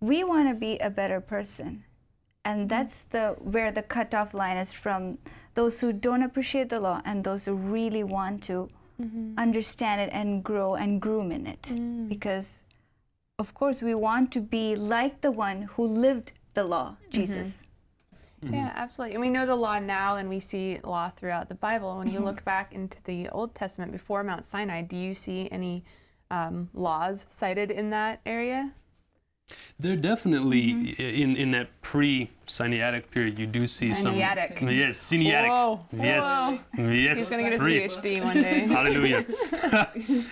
we 0.01 0.25
want 0.25 0.49
to 0.49 0.55
be 0.55 0.79
a 0.79 0.89
better 0.89 1.21
person. 1.21 1.85
And 2.45 2.61
mm-hmm. 2.61 2.69
that's 2.69 3.05
the 3.11 3.37
where 3.39 3.71
the 3.71 3.83
cutoff 3.83 4.35
line 4.35 4.57
is 4.57 4.73
from 4.73 5.19
those 5.55 5.81
who 5.81 5.93
don't 5.93 6.23
appreciate 6.23 6.71
the 6.71 6.81
law 6.81 7.03
and 7.05 7.23
those 7.23 7.45
who 7.45 7.53
really 7.55 8.03
want 8.03 8.43
to 8.45 8.71
mm-hmm. 9.01 9.35
understand 9.39 10.01
it 10.01 10.11
and 10.13 10.43
grow 10.43 10.75
and 10.75 11.01
groom 11.01 11.31
in 11.31 11.47
it. 11.47 11.63
Mm. 11.63 12.09
Because 12.09 12.61
of 13.39 13.55
course 13.55 13.83
we 13.83 13.95
want 13.95 14.33
to 14.33 14.41
be 14.41 14.75
like 14.75 15.21
the 15.21 15.31
one 15.31 15.63
who 15.75 15.87
lived 15.87 16.33
the 16.55 16.65
law, 16.65 16.97
Jesus. 17.11 17.63
Yeah, 18.51 18.73
absolutely. 18.75 19.15
And 19.15 19.21
we 19.21 19.31
know 19.31 19.47
the 19.47 19.55
law 19.55 19.79
now, 19.79 20.17
and 20.17 20.29
we 20.29 20.41
see 20.41 20.79
law 20.83 21.11
throughout 21.11 21.49
the 21.49 21.55
Bible. 21.55 21.99
When 21.99 22.09
you 22.11 22.21
look 22.21 22.45
back 22.45 22.73
into 22.73 22.99
the 23.05 23.29
Old 23.29 23.55
Testament 23.55 23.93
before 23.93 24.25
Mount 24.25 24.45
Sinai, 24.45 24.83
do 24.83 24.97
you 24.97 25.15
see 25.15 25.49
any 25.53 25.85
um, 26.31 26.69
laws 26.75 27.27
cited 27.29 27.71
in 27.71 27.91
that 27.91 28.21
area? 28.27 28.73
There 29.79 29.97
definitely, 29.97 30.73
Mm-hmm. 30.73 31.03
in, 31.03 31.37
in 31.37 31.51
that 31.51 31.81
pre 31.83 32.31
Sinaitic 32.47 33.11
period, 33.11 33.39
you 33.39 33.47
do 33.47 33.67
see 33.67 33.91
Sinaitic. 33.91 34.59
some. 34.59 34.71
Yes, 34.71 34.99
Sinaitic. 34.99 35.49
Whoa. 35.49 35.85
Yes. 35.93 36.53
Yes. 36.79 37.19
He's 37.19 37.31
going 37.31 37.45
to 37.45 37.51
get 37.51 37.91
his 37.91 37.99
PhD 37.99 38.23
one 38.25 38.35
day. 38.37 38.61
Hallelujah. 38.67 39.25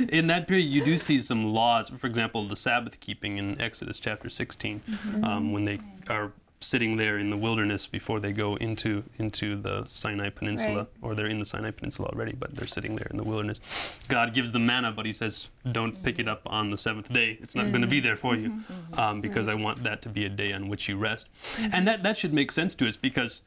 in 0.08 0.26
that 0.28 0.46
period, 0.48 0.64
you 0.66 0.84
do 0.84 0.96
see 0.96 1.20
some 1.20 1.52
laws. 1.52 1.90
For 1.90 2.06
example, 2.06 2.46
the 2.46 2.56
Sabbath 2.56 3.00
keeping 3.00 3.38
in 3.38 3.60
Exodus 3.60 3.98
chapter 4.00 4.28
16, 4.28 4.80
um, 5.22 5.52
when 5.52 5.64
they 5.64 5.80
are 6.08 6.32
sitting 6.62 6.98
there 6.98 7.18
in 7.18 7.30
the 7.30 7.36
wilderness 7.36 7.86
before 7.86 8.20
they 8.20 8.32
go 8.32 8.54
into 8.56 9.02
into 9.18 9.56
the 9.56 9.84
Sinai 9.86 10.28
Peninsula, 10.28 10.80
Right. 10.80 10.88
or 11.00 11.14
they're 11.14 11.26
in 11.26 11.38
the 11.38 11.44
Sinai 11.44 11.70
Peninsula 11.70 12.10
already, 12.12 12.32
but 12.32 12.54
they're 12.54 12.66
sitting 12.66 12.96
there 12.96 13.06
in 13.10 13.16
the 13.16 13.24
wilderness. 13.24 13.98
God 14.08 14.34
gives 14.34 14.52
them 14.52 14.66
manna, 14.66 14.92
but 14.92 15.06
He 15.06 15.12
says, 15.12 15.48
"Don't 15.72 16.02
pick 16.02 16.18
it 16.18 16.28
up 16.28 16.42
on 16.44 16.70
the 16.70 16.76
seventh 16.76 17.12
day. 17.12 17.38
It's 17.40 17.54
not 17.54 17.70
going 17.70 17.80
to 17.80 17.86
be 17.86 17.98
mm-hmm. 17.98 18.06
there 18.06 18.16
for 18.16 18.36
you, 18.36 18.50
mm-hmm. 18.50 18.72
Mm-hmm. 18.72 19.00
um, 19.00 19.20
because 19.22 19.48
I 19.48 19.54
want 19.54 19.84
that 19.84 20.02
to 20.02 20.08
be 20.10 20.24
a 20.26 20.28
day 20.28 20.52
on 20.52 20.68
which 20.68 20.88
you 20.88 20.98
rest." 20.98 21.28
And 21.72 21.88
that 21.88 22.02
that 22.02 22.18
should 22.18 22.34
make 22.34 22.52
sense 22.52 22.74
to 22.76 22.86
us 22.86 22.96
because. 22.96 23.42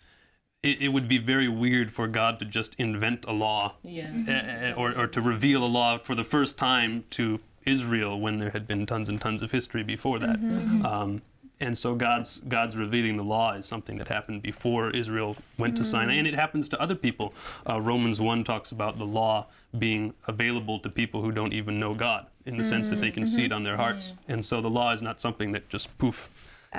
It, 0.63 0.81
it 0.83 0.87
would 0.93 1.09
be 1.09 1.17
very 1.17 1.49
weird 1.49 1.91
for 1.91 2.07
God 2.07 2.39
to 2.39 2.45
just 2.45 2.73
invent 2.75 3.25
a 3.27 3.33
law 3.33 3.75
Yeah. 3.83 4.73
uh, 4.73 4.79
or, 4.79 4.97
or 4.97 5.07
to 5.07 5.19
reveal 5.19 5.61
a 5.61 5.67
law 5.67 5.97
for 5.97 6.15
the 6.15 6.23
first 6.23 6.57
time 6.57 7.03
to 7.09 7.41
Israel 7.65 8.17
when 8.17 8.37
there 8.39 8.51
had 8.51 8.65
been 8.65 8.85
tons 8.85 9.09
and 9.09 9.19
tons 9.19 9.41
of 9.41 9.51
history 9.51 9.83
before 9.83 10.19
that. 10.19 10.37
Um, 10.85 11.21
and 11.59 11.77
so 11.77 11.95
God's 11.95 12.39
God's 12.47 12.75
revealing 12.75 13.15
the 13.15 13.23
law 13.23 13.53
is 13.53 13.65
something 13.65 13.97
that 13.97 14.07
happened 14.07 14.41
before 14.41 14.89
Israel 14.91 15.35
went 15.57 15.77
to 15.77 15.83
Sinai, 15.83 16.15
and 16.15 16.27
it 16.27 16.35
happens 16.35 16.67
to 16.69 16.81
other 16.81 16.95
people. 16.95 17.33
Uh, 17.69 17.79
Romans 17.79 18.19
one 18.19 18.43
talks 18.43 18.71
about 18.71 18.97
the 18.97 19.05
law 19.05 19.47
being 19.77 20.13
available 20.27 20.79
to 20.79 20.89
people 20.89 21.21
who 21.21 21.31
don't 21.31 21.53
even 21.53 21.79
know 21.79 21.93
God, 21.93 22.27
in 22.45 22.57
the 22.57 22.63
sense 22.63 22.89
that 22.89 22.99
they 23.01 23.11
can 23.11 23.25
see 23.25 23.45
it 23.45 23.51
on 23.51 23.63
their 23.63 23.77
hearts. 23.77 24.13
And 24.27 24.43
so 24.43 24.61
the 24.61 24.69
law 24.69 24.91
is 24.91 25.01
not 25.01 25.21
something 25.21 25.51
that 25.53 25.69
just 25.69 25.95
poof 25.97 26.29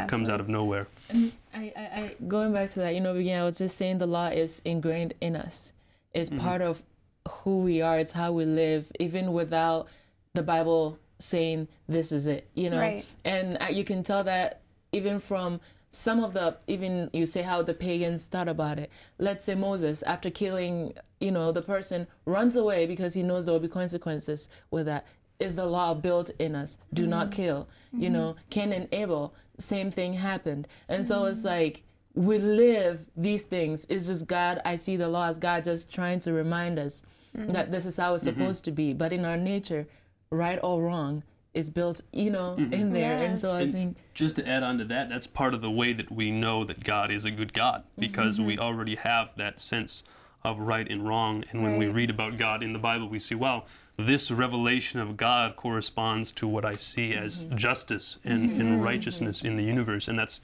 comes 0.08 0.28
out 0.28 0.40
of 0.40 0.48
nowhere. 0.48 0.88
I, 1.12 1.32
I, 1.54 1.80
I 1.80 2.16
going 2.26 2.52
back 2.52 2.70
to 2.70 2.80
that, 2.80 2.94
you 2.94 3.00
know, 3.00 3.14
again, 3.14 3.40
I 3.40 3.44
was 3.44 3.58
just 3.58 3.76
saying 3.76 3.98
the 3.98 4.06
law 4.06 4.26
is 4.28 4.60
ingrained 4.64 5.14
in 5.20 5.36
us. 5.36 5.72
It's 6.12 6.30
part 6.30 6.62
of 6.62 6.82
who 7.28 7.60
we 7.60 7.80
are. 7.80 7.98
It's 7.98 8.12
how 8.12 8.32
we 8.32 8.44
live, 8.44 8.90
even 9.00 9.32
without 9.32 9.88
the 10.34 10.42
Bible 10.42 10.98
saying 11.18 11.68
this 11.88 12.10
is 12.12 12.26
it. 12.26 12.48
You 12.54 12.70
know, 12.70 12.80
Right. 12.80 13.04
and 13.24 13.56
uh, 13.62 13.66
you 13.66 13.84
can 13.84 14.02
tell 14.02 14.24
that 14.24 14.60
even 14.94 15.18
from 15.18 15.60
some 15.90 16.22
of 16.24 16.34
the 16.34 16.56
even 16.66 17.10
you 17.12 17.26
say 17.26 17.42
how 17.42 17.62
the 17.62 17.74
pagans 17.74 18.26
thought 18.26 18.48
about 18.48 18.78
it. 18.78 18.90
Let's 19.18 19.44
say 19.44 19.54
Moses, 19.54 20.02
after 20.02 20.30
killing, 20.30 20.94
you 21.20 21.30
know, 21.30 21.52
the 21.52 21.62
person, 21.62 22.06
runs 22.24 22.56
away 22.56 22.86
because 22.86 23.14
he 23.14 23.22
knows 23.22 23.46
there 23.46 23.52
will 23.52 23.60
be 23.60 23.68
consequences 23.68 24.48
with 24.70 24.86
that. 24.86 25.06
Is 25.38 25.56
the 25.56 25.66
law 25.66 25.94
built 25.94 26.30
in 26.38 26.54
us? 26.54 26.78
Do 26.92 27.02
mm-hmm. 27.02 27.10
not 27.10 27.32
kill. 27.32 27.68
You 27.92 28.10
know, 28.10 28.30
mm-hmm. 28.30 28.48
Cain 28.50 28.72
and 28.72 28.88
Abel, 28.92 29.34
same 29.58 29.90
thing 29.90 30.14
happened. 30.14 30.68
And 30.88 31.06
so 31.06 31.24
it's 31.26 31.40
mm-hmm. 31.40 31.48
like 31.48 31.82
we 32.14 32.38
live 32.38 33.06
these 33.16 33.42
things. 33.42 33.86
It's 33.88 34.06
just 34.06 34.26
God, 34.28 34.60
I 34.64 34.76
see 34.76 34.96
the 34.96 35.08
law 35.08 35.28
as 35.28 35.38
God 35.38 35.64
just 35.64 35.92
trying 35.92 36.20
to 36.20 36.32
remind 36.32 36.78
us 36.78 37.02
that 37.34 37.72
this 37.72 37.84
is 37.84 37.96
how 37.96 38.14
it's 38.14 38.22
supposed 38.22 38.64
to 38.64 38.70
be. 38.70 38.92
But 38.92 39.12
in 39.12 39.24
our 39.24 39.36
nature, 39.36 39.88
right 40.30 40.58
or 40.62 40.82
wrong 40.82 41.24
is 41.54 41.70
built, 41.70 42.02
you 42.12 42.30
know, 42.30 42.56
mm-hmm. 42.58 42.72
in 42.72 42.92
there. 42.92 43.14
And 43.14 43.40
so 43.40 43.52
I 43.52 43.62
And 43.62 43.72
think 43.72 43.96
just 44.12 44.36
to 44.36 44.48
add 44.48 44.62
on 44.62 44.78
to 44.78 44.84
that, 44.86 45.08
that's 45.08 45.26
part 45.26 45.54
of 45.54 45.62
the 45.62 45.70
way 45.70 45.92
that 45.92 46.10
we 46.10 46.30
know 46.30 46.64
that 46.64 46.82
God 46.84 47.10
is 47.10 47.24
a 47.24 47.30
good 47.30 47.52
God 47.52 47.82
mm-hmm. 47.82 48.00
because 48.00 48.40
we 48.40 48.54
mm-hmm. 48.54 48.64
already 48.64 48.96
have 48.96 49.30
that 49.36 49.60
sense 49.60 50.02
of 50.42 50.58
right 50.58 50.90
and 50.90 51.06
wrong. 51.06 51.44
And 51.50 51.62
when 51.62 51.78
we 51.78 51.86
read 51.86 52.10
about 52.10 52.36
God 52.36 52.62
in 52.62 52.72
the 52.72 52.78
Bible, 52.78 53.08
we 53.08 53.18
see, 53.18 53.34
wow, 53.34 53.64
this 53.96 54.30
revelation 54.30 55.00
of 55.00 55.16
God 55.16 55.56
corresponds 55.56 56.32
to 56.32 56.48
what 56.48 56.64
I 56.64 56.76
see 56.76 57.14
as 57.14 57.44
justice 57.54 58.18
and, 58.24 58.60
and 58.60 58.82
righteousness 58.82 59.42
in 59.42 59.56
the 59.56 59.62
universe. 59.62 60.08
And 60.08 60.18
that's 60.18 60.40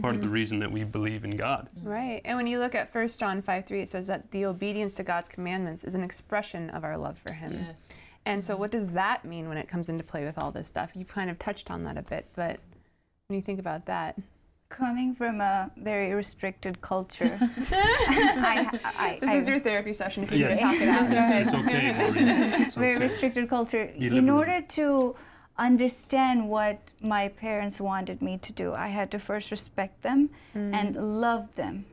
part 0.00 0.16
of 0.16 0.22
the 0.22 0.28
reason 0.28 0.58
that 0.58 0.72
we 0.72 0.84
believe 0.84 1.24
in 1.24 1.36
God. 1.36 1.68
Right. 1.82 2.20
And 2.24 2.36
when 2.36 2.46
you 2.46 2.58
look 2.58 2.74
at 2.74 2.92
1 2.94 3.08
John 3.08 3.42
5 3.42 3.66
3, 3.66 3.82
it 3.82 3.88
says 3.88 4.06
that 4.08 4.30
the 4.30 4.44
obedience 4.46 4.94
to 4.94 5.04
God's 5.04 5.28
commandments 5.28 5.84
is 5.84 5.94
an 5.94 6.02
expression 6.02 6.70
of 6.70 6.84
our 6.84 6.96
love 6.96 7.18
for 7.18 7.32
Him. 7.32 7.64
yes. 7.68 7.90
And 8.26 8.42
so, 8.42 8.56
what 8.56 8.70
does 8.70 8.88
that 8.88 9.24
mean 9.24 9.48
when 9.48 9.58
it 9.58 9.68
comes 9.68 9.88
into 9.88 10.02
play 10.04 10.24
with 10.24 10.38
all 10.38 10.50
this 10.50 10.68
stuff? 10.68 10.90
You've 10.94 11.08
kind 11.08 11.28
of 11.30 11.38
touched 11.38 11.70
on 11.70 11.84
that 11.84 11.98
a 11.98 12.02
bit, 12.02 12.26
but 12.34 12.58
when 13.28 13.36
you 13.36 13.42
think 13.42 13.58
about 13.60 13.86
that, 13.86 14.16
coming 14.70 15.14
from 15.14 15.40
a 15.40 15.70
very 15.76 16.12
restricted 16.14 16.80
culture, 16.80 17.38
I, 17.70 18.68
I, 18.98 19.18
This 19.20 19.30
I, 19.30 19.36
is 19.36 19.48
your 19.48 19.60
therapy 19.60 19.92
session 19.92 20.24
if 20.24 20.32
you 20.32 20.38
Yes. 20.38 20.54
need 20.56 20.60
to 20.60 20.62
talk 20.64 20.80
it 20.80 20.88
out. 20.88 21.10
It's, 21.42 21.52
it's 21.52 21.54
okay, 21.54 21.92
Maureen. 21.92 22.28
It's 22.62 22.74
very 22.74 22.94
okay. 22.96 23.04
restricted 23.04 23.48
culture. 23.48 23.92
You 23.96 24.10
In 24.14 24.28
order 24.30 24.60
to 24.62 25.14
understand 25.58 26.48
what 26.48 26.78
my 27.00 27.28
parents 27.28 27.80
wanted 27.80 28.20
me 28.20 28.38
to 28.38 28.52
do, 28.52 28.72
I 28.74 28.88
had 28.88 29.10
to 29.12 29.18
first 29.18 29.50
respect 29.50 30.02
them 30.02 30.30
and 30.54 30.96
love 31.20 31.54
them. 31.56 31.84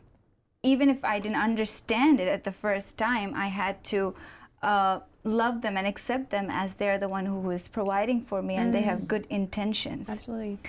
Even 0.64 0.90
if 0.90 1.04
I 1.04 1.20
didn't 1.20 1.38
understand 1.42 2.20
it 2.20 2.28
at 2.28 2.44
the 2.44 2.52
first 2.52 2.98
time, 2.98 3.34
I 3.36 3.48
had 3.48 3.84
to 3.86 4.16
uh, 4.64 5.00
love 5.24 5.62
them 5.62 5.78
and 5.78 5.88
accept 5.88 6.30
them 6.30 6.50
as 6.50 6.76
they're 6.76 6.98
the 6.98 7.08
one 7.08 7.26
who 7.26 7.52
is 7.52 7.68
providing 7.68 8.22
for 8.26 8.42
me 8.42 8.56
and 8.56 8.74
they 8.74 8.82
have 8.82 9.00
mm. 9.00 9.08
good 9.08 9.28
intentions. 9.30 10.10
Absolutely. 10.10 10.60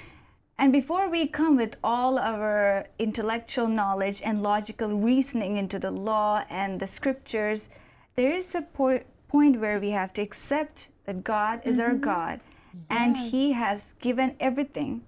And 0.59 0.73
before 0.73 1.09
we 1.09 1.26
come 1.26 1.56
with 1.56 1.76
all 1.82 2.18
our 2.18 2.87
intellectual 2.99 3.66
knowledge 3.66 4.21
and 4.23 4.42
logical 4.42 4.90
reasoning 4.90 5.56
into 5.56 5.78
the 5.78 5.90
law 5.90 6.44
and 6.49 6.78
the 6.78 6.87
scriptures, 6.87 7.68
there 8.14 8.32
is 8.32 8.54
a 8.54 8.62
po- 8.62 9.02
point 9.28 9.59
where 9.59 9.80
we 9.80 9.90
have 9.90 10.12
to 10.14 10.23
accept 10.23 10.88
that 11.06 11.25
God 11.25 11.62
is 11.64 11.78
our 11.78 11.90
mm-hmm. 11.90 12.00
God 12.00 12.40
and 12.88 13.16
He 13.16 13.52
has 13.52 13.94
given 14.00 14.37
everything, 14.40 15.02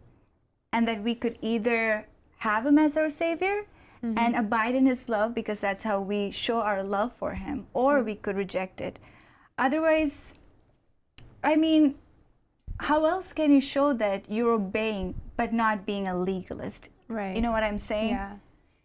and 0.72 0.88
that 0.88 1.02
we 1.02 1.14
could 1.14 1.38
either 1.40 2.06
have 2.38 2.66
Him 2.66 2.78
as 2.78 2.96
our 2.96 3.10
Savior 3.10 3.66
mm-hmm. 4.02 4.18
and 4.18 4.34
abide 4.34 4.74
in 4.74 4.86
His 4.86 5.08
love 5.08 5.34
because 5.34 5.60
that's 5.60 5.84
how 5.84 6.00
we 6.00 6.30
show 6.30 6.60
our 6.60 6.82
love 6.82 7.12
for 7.16 7.34
Him, 7.34 7.66
or 7.72 8.00
mm. 8.00 8.06
we 8.06 8.14
could 8.16 8.36
reject 8.36 8.80
it. 8.80 8.98
Otherwise, 9.58 10.34
I 11.42 11.56
mean, 11.56 11.94
how 12.80 13.06
else 13.06 13.32
can 13.32 13.52
you 13.52 13.60
show 13.60 13.92
that 13.92 14.24
you're 14.28 14.52
obeying 14.52 15.14
but 15.36 15.52
not 15.52 15.86
being 15.86 16.08
a 16.08 16.16
legalist? 16.16 16.88
Right. 17.08 17.36
You 17.36 17.42
know 17.42 17.52
what 17.52 17.62
I'm 17.62 17.78
saying? 17.78 18.10
Yeah. 18.10 18.36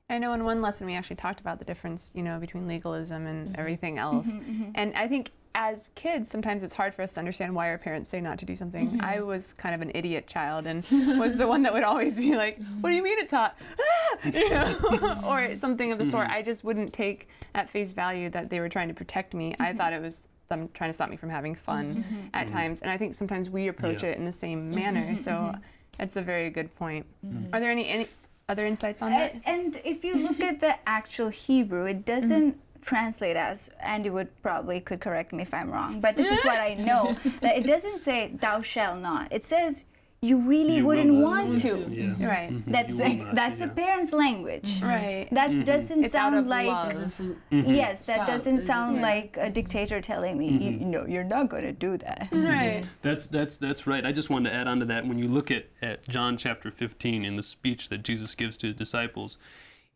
I 0.09 0.17
know 0.17 0.33
in 0.33 0.43
one 0.43 0.61
lesson 0.61 0.87
we 0.87 0.95
actually 0.95 1.17
talked 1.17 1.39
about 1.39 1.59
the 1.59 1.65
difference, 1.65 2.11
you 2.15 2.23
know, 2.23 2.39
between 2.39 2.67
legalism 2.67 3.27
and 3.27 3.49
mm-hmm. 3.49 3.59
everything 3.59 3.95
mm-hmm, 3.95 4.15
else. 4.15 4.27
Mm-hmm. 4.27 4.71
And 4.75 4.93
I 4.95 5.07
think 5.07 5.31
as 5.55 5.89
kids, 5.95 6.29
sometimes 6.29 6.63
it's 6.63 6.73
hard 6.73 6.93
for 6.95 7.01
us 7.01 7.13
to 7.13 7.19
understand 7.19 7.53
why 7.55 7.69
our 7.69 7.77
parents 7.77 8.09
say 8.09 8.21
not 8.21 8.37
to 8.39 8.45
do 8.45 8.55
something. 8.55 8.99
I 9.01 9.21
was 9.21 9.53
kind 9.53 9.73
of 9.73 9.81
an 9.81 9.91
idiot 9.93 10.27
child 10.27 10.67
and 10.67 10.83
was 11.19 11.37
the 11.37 11.47
one 11.47 11.63
that 11.63 11.73
would 11.73 11.83
always 11.83 12.15
be 12.15 12.35
like, 12.35 12.59
"What 12.81 12.91
do 12.91 12.95
you 12.95 13.03
mean 13.03 13.17
it's 13.19 13.31
hot?" 13.31 13.57
Ah! 13.79 14.29
you 14.31 14.49
know, 14.49 15.21
or 15.25 15.55
something 15.55 15.91
of 15.91 15.97
the 15.97 16.05
sort. 16.05 16.29
I 16.29 16.41
just 16.41 16.63
wouldn't 16.63 16.93
take 16.93 17.27
at 17.55 17.69
face 17.69 17.93
value 17.93 18.29
that 18.29 18.49
they 18.49 18.59
were 18.59 18.69
trying 18.69 18.89
to 18.89 18.93
protect 18.93 19.33
me. 19.33 19.55
I 19.59 19.73
thought 19.73 19.93
it 19.93 20.01
was 20.01 20.23
them 20.49 20.69
trying 20.73 20.89
to 20.89 20.93
stop 20.93 21.09
me 21.09 21.15
from 21.15 21.29
having 21.29 21.55
fun 21.55 21.85
mm-hmm. 21.85 21.99
Mm-hmm. 21.99 22.27
at 22.33 22.47
mm-hmm. 22.47 22.55
times. 22.55 22.81
And 22.81 22.91
I 22.91 22.97
think 22.97 23.13
sometimes 23.13 23.49
we 23.49 23.67
approach 23.67 24.03
Yeah. 24.03 24.09
it 24.09 24.17
in 24.17 24.25
the 24.25 24.31
same 24.31 24.71
manner. 24.71 25.15
So 25.15 25.55
it's 25.99 26.17
a 26.17 26.21
very 26.21 26.49
good 26.49 26.75
point. 26.75 27.05
Are 27.53 27.59
there 27.59 27.71
any, 27.71 27.87
any 27.87 28.07
other 28.49 28.65
insights 28.65 29.01
on 29.01 29.11
that? 29.11 29.33
And, 29.45 29.75
and 29.75 29.81
if 29.85 30.03
you 30.03 30.15
look 30.15 30.41
at 30.41 30.59
the 30.59 30.75
actual 30.87 31.29
Hebrew, 31.29 31.85
it 31.85 32.05
doesn't 32.05 32.59
translate 32.81 33.35
as, 33.35 33.69
Andy 33.79 34.09
would 34.09 34.29
probably 34.41 34.79
could 34.79 34.99
correct 34.99 35.31
me 35.33 35.43
if 35.43 35.53
I'm 35.53 35.69
wrong, 35.71 36.01
but 36.01 36.15
this 36.15 36.27
is 36.27 36.43
what 36.43 36.59
I 36.59 36.73
know 36.73 37.15
that 37.41 37.57
it 37.57 37.67
doesn't 37.67 37.99
say 37.99 38.31
"thou 38.39 38.61
shall 38.61 38.95
not." 38.95 39.31
It 39.31 39.43
says 39.43 39.83
you 40.21 40.37
really 40.37 40.75
You 40.77 40.85
wouldn't 40.85 41.13
want 41.13 41.47
want 41.49 41.57
to. 41.59 41.85
to, 41.85 41.91
yeah. 41.91 42.27
Right. 42.27 42.49
Mhm. 42.51 42.63
That's 42.67 42.99
You 42.99 43.13
not, 43.23 43.35
that's 43.35 43.59
yeah. 43.59 43.67
the 43.67 43.71
parents' 43.73 44.11
language. 44.11 44.81
Right. 44.81 45.27
That 45.31 45.51
mm-hmm. 45.51 45.63
doesn't 45.63 46.03
It's 46.03 46.11
sound 46.13 46.49
like 46.49 46.67
love. 46.67 46.91
Mm-hmm. 46.93 47.31
mm-hmm. 47.55 47.73
yes, 47.73 48.05
that 48.07 48.27
doesn't 48.27 48.57
It's 48.57 48.67
sound 48.67 48.97
just- 48.97 49.01
like 49.03 49.37
a 49.39 49.49
dictator 49.49 50.01
telling 50.01 50.37
me, 50.37 50.49
you, 50.49 50.71
you 50.71 50.85
know, 50.85 51.05
you're 51.05 51.23
not 51.23 51.49
going 51.49 51.63
to 51.63 51.71
do 51.71 51.97
that. 51.99 52.27
Right. 52.31 52.83
That's 53.01 53.27
that's 53.27 53.57
that's 53.57 53.87
right. 53.87 54.05
I 54.05 54.11
just 54.11 54.29
wanted 54.29 54.49
to 54.49 54.55
add 54.55 54.67
on 54.67 54.79
to 54.79 54.85
that. 54.85 55.07
When 55.07 55.19
you 55.19 55.27
look 55.29 55.49
at, 55.51 55.67
at 55.81 56.07
John 56.09 56.35
chapter 56.37 56.69
15 56.69 57.23
in 57.23 57.35
the 57.37 57.43
speech 57.43 57.87
that 57.89 58.03
Jesus 58.03 58.35
gives 58.35 58.57
to 58.57 58.67
his 58.67 58.75
disciples, 58.75 59.37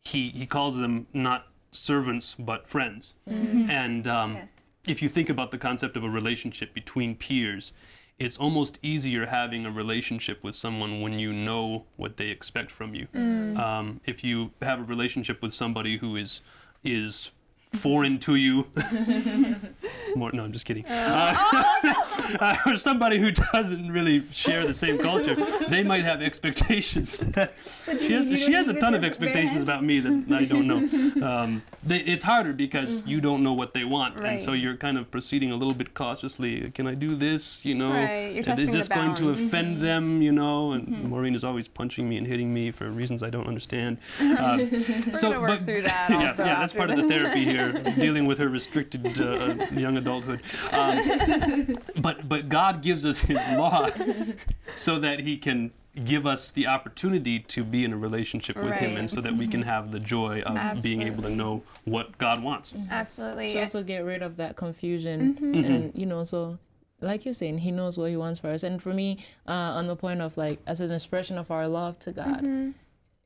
he 0.02 0.30
he 0.30 0.46
calls 0.46 0.76
them 0.78 1.06
not 1.12 1.48
servants 1.70 2.34
but 2.38 2.66
friends. 2.66 3.14
And 3.26 4.06
um, 4.06 4.34
Yes. 4.36 4.48
if 4.88 5.02
you 5.02 5.08
think 5.10 5.28
about 5.28 5.50
the 5.50 5.58
concept 5.58 5.96
of 5.96 6.04
a 6.04 6.08
relationship 6.08 6.72
between 6.72 7.14
peers, 7.14 7.72
it's 8.18 8.38
almost 8.38 8.78
easier 8.82 9.26
having 9.26 9.66
a 9.66 9.70
relationship 9.70 10.42
with 10.44 10.54
someone 10.54 11.00
when 11.00 11.18
you 11.18 11.32
know 11.32 11.84
what 11.96 12.16
they 12.16 12.28
expect 12.28 12.70
from 12.70 12.94
you. 12.94 13.08
Um, 13.14 14.00
if 14.04 14.22
you 14.22 14.52
have 14.62 14.80
a 14.80 14.84
relationship 14.84 15.42
with 15.42 15.52
somebody 15.52 15.98
who 15.98 16.16
is 16.16 16.40
is 16.84 17.32
foreign 17.72 18.18
to 18.20 18.36
you, 18.36 18.68
more 20.16 20.30
no, 20.32 20.44
I'm 20.44 20.52
just 20.52 20.64
kidding. 20.64 20.84
Uh, 20.86 21.34
or 22.66 22.76
somebody 22.76 23.18
who 23.18 23.30
doesn't 23.30 23.90
really 23.90 24.22
share 24.30 24.66
the 24.66 24.74
same 24.74 24.98
culture, 24.98 25.36
they 25.68 25.82
might 25.82 26.04
have 26.04 26.22
expectations 26.22 27.16
that 27.34 27.54
she 27.86 28.12
has. 28.12 28.28
She 28.28 28.52
has 28.52 28.68
a 28.68 28.74
ton 28.74 28.94
of 28.94 29.04
expectations 29.04 29.62
about 29.62 29.84
me 29.84 30.00
that 30.00 30.32
I 30.32 30.44
don't 30.44 30.66
know. 30.66 30.84
Um, 31.24 31.62
they, 31.86 32.00
it's 32.00 32.22
harder 32.22 32.52
because 32.52 33.02
you 33.06 33.20
don't 33.20 33.42
know 33.42 33.52
what 33.52 33.72
they 33.72 33.84
want, 33.84 34.16
and 34.16 34.40
so 34.40 34.52
you're 34.52 34.76
kind 34.76 34.98
of 34.98 35.10
proceeding 35.10 35.52
a 35.52 35.56
little 35.56 35.72
bit 35.74 35.94
cautiously. 35.94 36.70
Can 36.72 36.86
I 36.86 36.94
do 36.94 37.14
this? 37.14 37.64
You 37.64 37.74
know, 37.74 37.92
Right, 37.92 38.46
is 38.58 38.72
this 38.72 38.88
going 38.88 39.14
to 39.16 39.30
offend 39.30 39.80
them? 39.80 40.20
You 40.20 40.32
know, 40.32 40.72
and 40.72 41.04
Maureen 41.04 41.34
is 41.34 41.44
always 41.44 41.68
punching 41.68 42.08
me 42.08 42.18
and 42.18 42.26
hitting 42.26 42.52
me 42.52 42.70
for 42.70 42.90
reasons 42.90 43.22
I 43.22 43.30
don't 43.30 43.46
understand. 43.46 43.98
Um, 44.20 44.82
so, 45.12 45.40
but, 45.40 45.64
through 45.64 45.82
that 45.82 46.10
yeah, 46.10 46.34
yeah, 46.38 46.58
that's 46.60 46.72
part 46.72 46.90
of 46.90 46.96
the 46.96 47.08
therapy 47.08 47.44
here, 47.44 47.72
dealing 47.96 48.26
with 48.26 48.38
her 48.38 48.48
restricted 48.48 49.20
uh, 49.20 49.54
young 49.72 49.96
adulthood. 49.96 50.42
Um, 50.72 51.74
but 52.04 52.28
but 52.28 52.48
God 52.48 52.82
gives 52.82 53.04
us 53.04 53.18
His 53.20 53.40
law 53.62 53.88
so 54.76 54.98
that 55.00 55.20
He 55.20 55.36
can 55.38 55.72
give 56.04 56.26
us 56.26 56.50
the 56.50 56.66
opportunity 56.66 57.38
to 57.38 57.64
be 57.64 57.84
in 57.84 57.92
a 57.92 57.96
relationship 57.96 58.56
with 58.56 58.74
Him, 58.74 58.96
and 58.96 59.08
so 59.10 59.20
that 59.20 59.36
we 59.36 59.46
can 59.48 59.62
have 59.62 59.90
the 59.90 60.00
joy 60.00 60.42
of 60.42 60.82
being 60.82 61.02
able 61.02 61.22
to 61.24 61.30
know 61.30 61.62
what 61.84 62.18
God 62.18 62.42
wants. 62.42 62.74
Absolutely. 62.90 63.52
to 63.54 63.60
also 63.62 63.82
get 63.82 64.04
rid 64.04 64.22
of 64.22 64.36
that 64.36 64.54
confusion 64.56 65.36
and 65.40 65.92
you 65.94 66.06
know 66.06 66.22
so 66.24 66.58
like 67.00 67.24
you're 67.24 67.34
saying 67.42 67.58
he 67.58 67.70
knows 67.70 67.96
what 67.98 68.08
he 68.10 68.16
wants 68.16 68.38
for 68.40 68.48
us 68.48 68.62
and 68.62 68.80
for 68.82 68.92
me 68.94 69.18
uh, 69.46 69.52
on 69.78 69.86
the 69.86 69.96
point 69.96 70.20
of 70.20 70.36
like 70.36 70.58
as 70.66 70.80
an 70.80 70.90
expression 70.92 71.36
of 71.38 71.50
our 71.50 71.66
love 71.68 71.98
to 71.98 72.12
god 72.12 72.40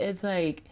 it's 0.00 0.24
like 0.24 0.64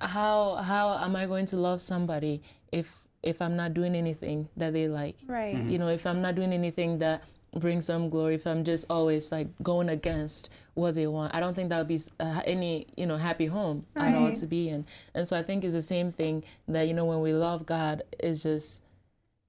how 0.00 0.54
how 0.56 0.96
am 0.98 1.14
i 1.16 1.26
going 1.26 1.46
to 1.46 1.56
love 1.56 1.80
somebody 1.80 2.40
if 2.72 2.86
if 3.22 3.42
i'm 3.42 3.56
not 3.56 3.74
doing 3.74 3.94
anything 3.94 4.48
that 4.56 4.72
they 4.72 4.88
like 4.88 5.16
Right. 5.26 5.54
Mm-hmm. 5.56 5.70
you 5.70 5.78
know 5.78 5.88
if 5.88 6.06
i'm 6.06 6.22
not 6.22 6.34
doing 6.36 6.52
anything 6.52 6.98
that 6.98 7.22
brings 7.56 7.86
them 7.86 8.08
glory 8.08 8.34
if 8.34 8.46
i'm 8.46 8.64
just 8.64 8.84
always 8.90 9.30
like 9.30 9.46
going 9.62 9.88
against 9.88 10.50
what 10.74 10.94
they 10.94 11.06
want. 11.06 11.34
I 11.34 11.40
don't 11.40 11.54
think 11.54 11.68
that 11.70 11.78
would 11.78 11.88
be 11.88 12.00
uh, 12.20 12.40
any 12.44 12.86
you 12.96 13.06
know 13.06 13.16
happy 13.16 13.46
home 13.46 13.86
at 13.96 14.14
all 14.14 14.26
Right. 14.26 14.34
to 14.36 14.46
be 14.46 14.68
in. 14.68 14.84
And 15.14 15.26
so 15.26 15.38
i 15.38 15.42
think 15.42 15.64
it's 15.64 15.74
the 15.74 15.82
same 15.82 16.10
thing 16.10 16.44
that 16.68 16.88
you 16.88 16.94
know 16.94 17.04
when 17.04 17.20
we 17.20 17.32
love 17.32 17.64
god 17.66 18.02
it's 18.18 18.42
just 18.42 18.82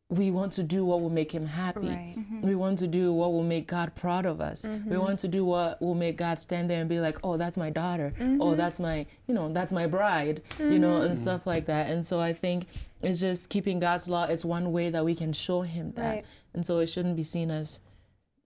we 0.09 0.29
want 0.29 0.53
to 0.53 0.62
do 0.62 0.85
what 0.85 1.01
will 1.01 1.09
make 1.09 1.31
him 1.31 1.47
happy. 1.47 1.88
Right. 1.88 2.15
Mm-hmm. 2.15 2.41
we 2.41 2.53
want 2.53 2.77
to 2.77 2.88
do 2.88 3.12
what 3.12 3.33
will 3.33 3.43
make 3.43 3.65
god 3.65 3.95
proud 3.95 4.27
of 4.27 4.39
us. 4.39 4.63
We 4.67 4.69
mm-hmm. 4.75 5.00
want 5.00 5.17
to 5.19 5.27
do 5.27 5.43
what 5.43 5.81
will 5.81 5.95
make 5.95 6.15
god 6.15 6.38
stand 6.38 6.69
there 6.69 6.79
and 6.79 6.88
be 6.88 7.00
like 7.00 7.17
oh 7.24 7.38
that's 7.38 7.57
my 7.57 7.71
daughter. 7.71 8.13
Oh 8.19 8.24
mm-hmm. 8.24 8.55
that's 8.55 8.79
my 8.79 9.07
you 9.25 9.33
know 9.33 9.51
that's 9.51 9.74
my 9.74 9.88
bride 9.88 10.43
you 10.59 10.77
know 10.77 11.01
and 11.01 11.17
stuff 11.17 11.47
like 11.47 11.65
that. 11.65 11.89
And 11.89 12.05
so 12.05 12.19
i 12.19 12.33
think 12.33 12.67
it's 13.01 13.19
just 13.19 13.50
keeping 13.50 13.79
god's 13.79 14.07
law 14.07 14.25
it's 14.25 14.45
one 14.45 14.71
way 14.71 14.91
that 14.91 15.03
we 15.03 15.15
can 15.15 15.33
show 15.33 15.62
him 15.62 15.91
that. 15.95 16.07
Right. 16.07 16.25
and 16.53 16.63
so 16.63 16.79
it 16.79 16.88
shouldn't 16.88 17.15
be 17.15 17.24
seen 17.24 17.50
as 17.50 17.79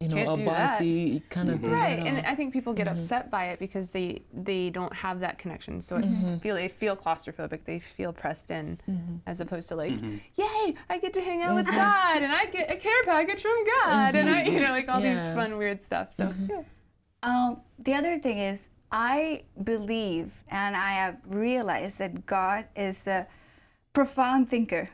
you 0.01 0.07
know 0.07 0.15
Can't 0.15 0.29
a 0.29 0.37
do 0.37 0.45
that. 0.45 0.67
bossy 0.69 1.23
kind 1.29 1.49
of 1.49 1.59
thing 1.59 1.71
Right, 1.71 1.99
at 1.99 2.07
and. 2.07 2.25
I 2.25 2.33
think 2.33 2.53
people 2.53 2.73
get 2.73 2.87
mm-hmm. 2.87 2.95
upset 2.95 3.29
by 3.29 3.47
it 3.47 3.59
because 3.59 3.91
they 3.91 4.21
they 4.33 4.69
don't 4.69 4.93
have 4.93 5.19
that 5.19 5.37
connection. 5.37 5.81
So 5.81 5.97
it's 5.97 6.13
mm-hmm. 6.13 6.37
feel 6.37 6.55
they 6.55 6.69
feel 6.69 6.95
claustrophobic. 6.95 7.65
They 7.65 7.79
feel 7.79 8.13
pressed 8.13 8.49
in, 8.49 8.79
as 9.27 9.41
opposed 9.41 9.67
to 9.69 9.75
like, 9.75 9.91
yay, 10.35 10.75
I 10.89 10.99
get 11.01 11.11
to 11.15 11.21
hang 11.21 11.41
out 11.41 11.53
with 11.53 11.67
God, 11.67 12.21
and 12.21 12.31
I 12.31 12.45
get 12.45 12.71
a 12.71 12.77
care 12.77 13.03
package 13.03 13.41
from 13.41 13.57
God, 13.83 14.15
and 14.15 14.29
I 14.29 14.43
you 14.53 14.61
know 14.61 14.71
like 14.71 14.87
all 14.87 15.01
these 15.01 15.25
fun 15.35 15.57
weird 15.57 15.83
stuff. 15.83 16.13
So 16.13 16.33
yeah. 16.49 16.63
Um, 17.21 17.57
the 17.77 17.93
other 17.93 18.19
thing 18.19 18.39
is, 18.39 18.69
I 18.93 19.43
believe 19.61 20.31
and 20.47 20.77
I 20.77 20.93
have 20.93 21.17
realized 21.27 21.97
that 21.97 22.25
God 22.25 22.63
is 22.73 23.05
a 23.05 23.27
profound 23.91 24.49
thinker. 24.49 24.89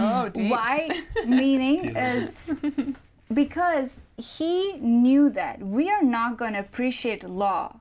oh, 0.00 0.28
deep. 0.30 0.50
Why? 0.50 0.90
Meaning 1.26 1.94
is 1.94 2.52
because 3.32 4.00
he 4.16 4.74
knew 4.74 5.30
that 5.30 5.60
we 5.60 5.90
are 5.90 6.02
not 6.02 6.38
going 6.38 6.52
to 6.54 6.60
appreciate 6.60 7.22
law 7.22 7.80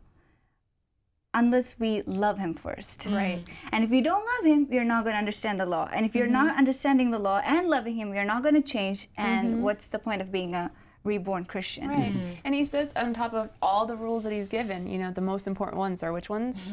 unless 1.34 1.76
we 1.80 2.02
love 2.06 2.38
him 2.38 2.54
first. 2.54 3.02
Mm-hmm. 3.02 3.16
Right. 3.16 3.44
And 3.72 3.84
if 3.84 3.90
we 3.90 4.02
don't 4.02 4.26
love 4.26 4.46
him, 4.46 4.68
we 4.70 4.78
are 4.80 4.86
not 4.86 5.04
going 5.04 5.14
to 5.14 5.20
understand 5.20 5.60
the 5.60 5.66
law. 5.66 5.90
And 5.94 6.06
if 6.06 6.14
you're 6.14 6.26
mm-hmm. 6.26 6.48
not 6.48 6.58
understanding 6.58 7.12
the 7.12 7.20
law 7.20 7.42
and 7.46 7.70
loving 7.70 7.96
him, 7.96 8.14
you're 8.14 8.26
not 8.26 8.44
going 8.44 8.56
to 8.56 8.62
change. 8.62 9.10
And 9.18 9.48
mm-hmm. 9.48 9.62
what's 9.62 9.88
the 9.88 10.00
point 10.00 10.22
of 10.22 10.32
being 10.32 10.54
a 10.56 10.72
reborn 11.04 11.46
Christian? 11.46 11.88
Right. 11.88 12.14
And 12.44 12.54
he 12.54 12.66
says 12.66 12.92
on 12.96 13.14
top 13.14 13.34
of 13.34 13.50
all 13.62 13.86
the 13.86 13.96
rules 13.96 14.24
that 14.24 14.34
he's 14.34 14.48
given, 14.48 14.88
you 14.88 14.98
know, 14.98 15.12
the 15.12 15.22
most 15.22 15.48
important 15.48 15.78
ones 15.78 16.04
are 16.04 16.12
which 16.12 16.30
ones? 16.30 16.66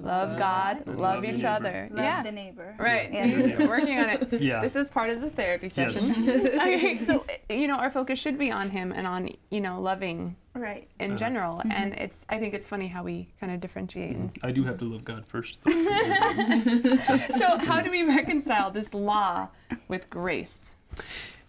Love 0.00 0.30
uh, 0.32 0.38
God, 0.38 0.86
love 0.86 0.98
love 0.98 1.24
each 1.24 1.44
other. 1.44 1.88
Love 1.90 2.04
yeah. 2.04 2.22
the 2.22 2.32
neighbor. 2.32 2.74
Right. 2.78 3.12
Yes. 3.12 3.58
We're 3.58 3.68
working 3.68 3.98
on 3.98 4.10
it. 4.10 4.32
Yeah. 4.40 4.60
This 4.62 4.76
is 4.76 4.88
part 4.88 5.10
of 5.10 5.20
the 5.20 5.30
therapy 5.30 5.66
Yes. 5.66 5.74
session. 5.94 6.10
okay. 6.28 7.04
So, 7.04 7.24
you 7.50 7.66
know, 7.66 7.76
our 7.76 7.90
focus 7.90 8.18
should 8.18 8.38
be 8.38 8.50
on 8.50 8.70
him 8.70 8.92
and 8.92 9.06
on, 9.06 9.30
you 9.50 9.60
know, 9.60 9.80
loving 9.80 10.36
Right. 10.54 10.88
in 10.98 11.12
Uh-huh. 11.12 11.18
general. 11.18 11.58
Mm-hmm. 11.58 11.72
And 11.72 11.94
it's, 11.94 12.24
I 12.28 12.38
think 12.38 12.54
it's 12.54 12.68
funny 12.68 12.88
how 12.88 13.02
we 13.02 13.28
kind 13.40 13.52
of 13.52 13.60
differentiate. 13.60 14.16
And 14.16 14.30
mm-hmm. 14.30 14.46
I 14.46 14.52
do 14.52 14.64
have 14.64 14.78
to 14.78 14.84
love 14.84 15.04
God 15.04 15.26
first. 15.26 15.60
Though. 15.64 15.70
so, 17.30 17.58
how 17.58 17.80
do 17.80 17.90
we 17.90 18.02
reconcile 18.04 18.70
this 18.70 18.94
law 18.94 19.48
with 19.88 20.08
grace? 20.10 20.74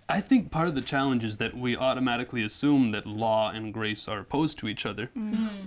I 0.09 0.21
think 0.21 0.49
part 0.49 0.67
of 0.67 0.75
the 0.75 0.81
challenge 0.81 1.23
is 1.23 1.37
that 1.37 1.55
we 1.55 1.77
automatically 1.77 2.43
assume 2.43 2.91
that 2.91 3.05
law 3.05 3.51
and 3.51 3.71
grace 3.73 4.07
are 4.07 4.19
opposed 4.19 4.57
to 4.59 4.67
each 4.67 4.85
other, 4.85 5.11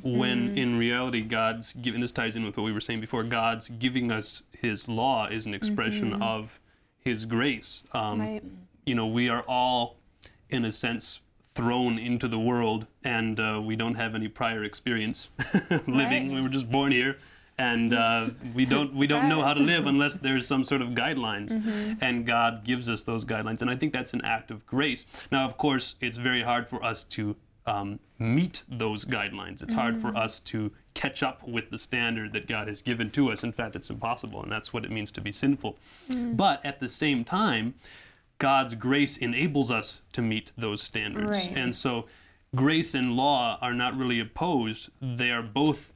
when 0.02 0.56
in 0.58 0.78
reality, 0.78 1.20
God's 1.22 1.72
giving. 1.74 2.00
This 2.00 2.10
ties 2.12 2.34
in 2.34 2.44
with 2.44 2.56
what 2.56 2.64
we 2.64 2.72
were 2.72 2.80
saying 2.80 3.00
before. 3.00 3.22
God's 3.22 3.68
giving 3.68 4.10
us 4.10 4.42
His 4.58 4.88
law 4.88 5.26
is 5.26 5.46
an 5.46 5.54
expression 5.54 6.20
of 6.20 6.58
His 6.98 7.24
grace. 7.24 7.84
Um, 7.92 8.20
Right. 8.20 8.42
You 8.84 8.96
know, 8.96 9.06
we 9.06 9.28
are 9.28 9.42
all, 9.42 9.96
in 10.50 10.64
a 10.64 10.72
sense, 10.72 11.20
thrown 11.54 11.98
into 11.98 12.26
the 12.26 12.38
world, 12.38 12.88
and 13.04 13.38
uh, 13.38 13.60
we 13.64 13.76
don't 13.76 13.94
have 13.94 14.16
any 14.16 14.26
prior 14.26 14.64
experience 14.64 15.28
living. 15.86 16.28
Right. 16.28 16.32
We 16.32 16.40
were 16.42 16.48
just 16.48 16.68
born 16.70 16.90
here. 16.90 17.16
And 17.62 17.94
uh, 17.94 18.30
we 18.54 18.64
don't 18.64 18.92
we 19.02 19.06
don't 19.06 19.28
know 19.28 19.42
how 19.46 19.54
to 19.54 19.60
live 19.60 19.86
unless 19.86 20.16
there's 20.16 20.46
some 20.48 20.64
sort 20.64 20.82
of 20.82 20.88
guidelines, 21.02 21.50
and 22.00 22.26
God 22.26 22.64
gives 22.64 22.88
us 22.94 23.04
those 23.04 23.24
guidelines, 23.24 23.62
and 23.62 23.70
I 23.70 23.76
think 23.76 23.92
that's 23.92 24.14
an 24.14 24.24
act 24.36 24.50
of 24.50 24.66
grace. 24.66 25.06
Now, 25.30 25.44
of 25.44 25.56
course, 25.56 25.94
it's 26.00 26.16
very 26.16 26.42
hard 26.42 26.66
for 26.66 26.82
us 26.84 27.04
to 27.16 27.36
um, 27.66 28.00
meet 28.18 28.64
those 28.68 29.04
guidelines. 29.04 29.62
It's 29.62 29.74
hard 29.74 29.96
for 29.96 30.16
us 30.16 30.40
to 30.40 30.72
catch 30.94 31.22
up 31.22 31.46
with 31.46 31.70
the 31.70 31.78
standard 31.78 32.32
that 32.32 32.48
God 32.48 32.66
has 32.66 32.82
given 32.82 33.10
to 33.12 33.30
us. 33.30 33.44
In 33.44 33.52
fact, 33.52 33.76
it's 33.76 33.90
impossible, 33.90 34.42
and 34.42 34.50
that's 34.50 34.72
what 34.72 34.84
it 34.84 34.90
means 34.90 35.12
to 35.12 35.20
be 35.20 35.30
sinful. 35.30 35.78
But 36.10 36.66
at 36.66 36.80
the 36.80 36.88
same 36.88 37.24
time, 37.24 37.74
God's 38.38 38.74
grace 38.74 39.16
enables 39.16 39.70
us 39.70 40.02
to 40.14 40.20
meet 40.20 40.50
those 40.56 40.82
standards. 40.82 41.38
Right. 41.38 41.52
And 41.54 41.76
so 41.76 42.06
grace 42.56 42.92
and 42.92 43.16
law 43.16 43.56
are 43.62 43.72
not 43.72 43.96
really 43.96 44.18
opposed. 44.18 44.90
They 45.00 45.30
are 45.30 45.42
both 45.42 45.92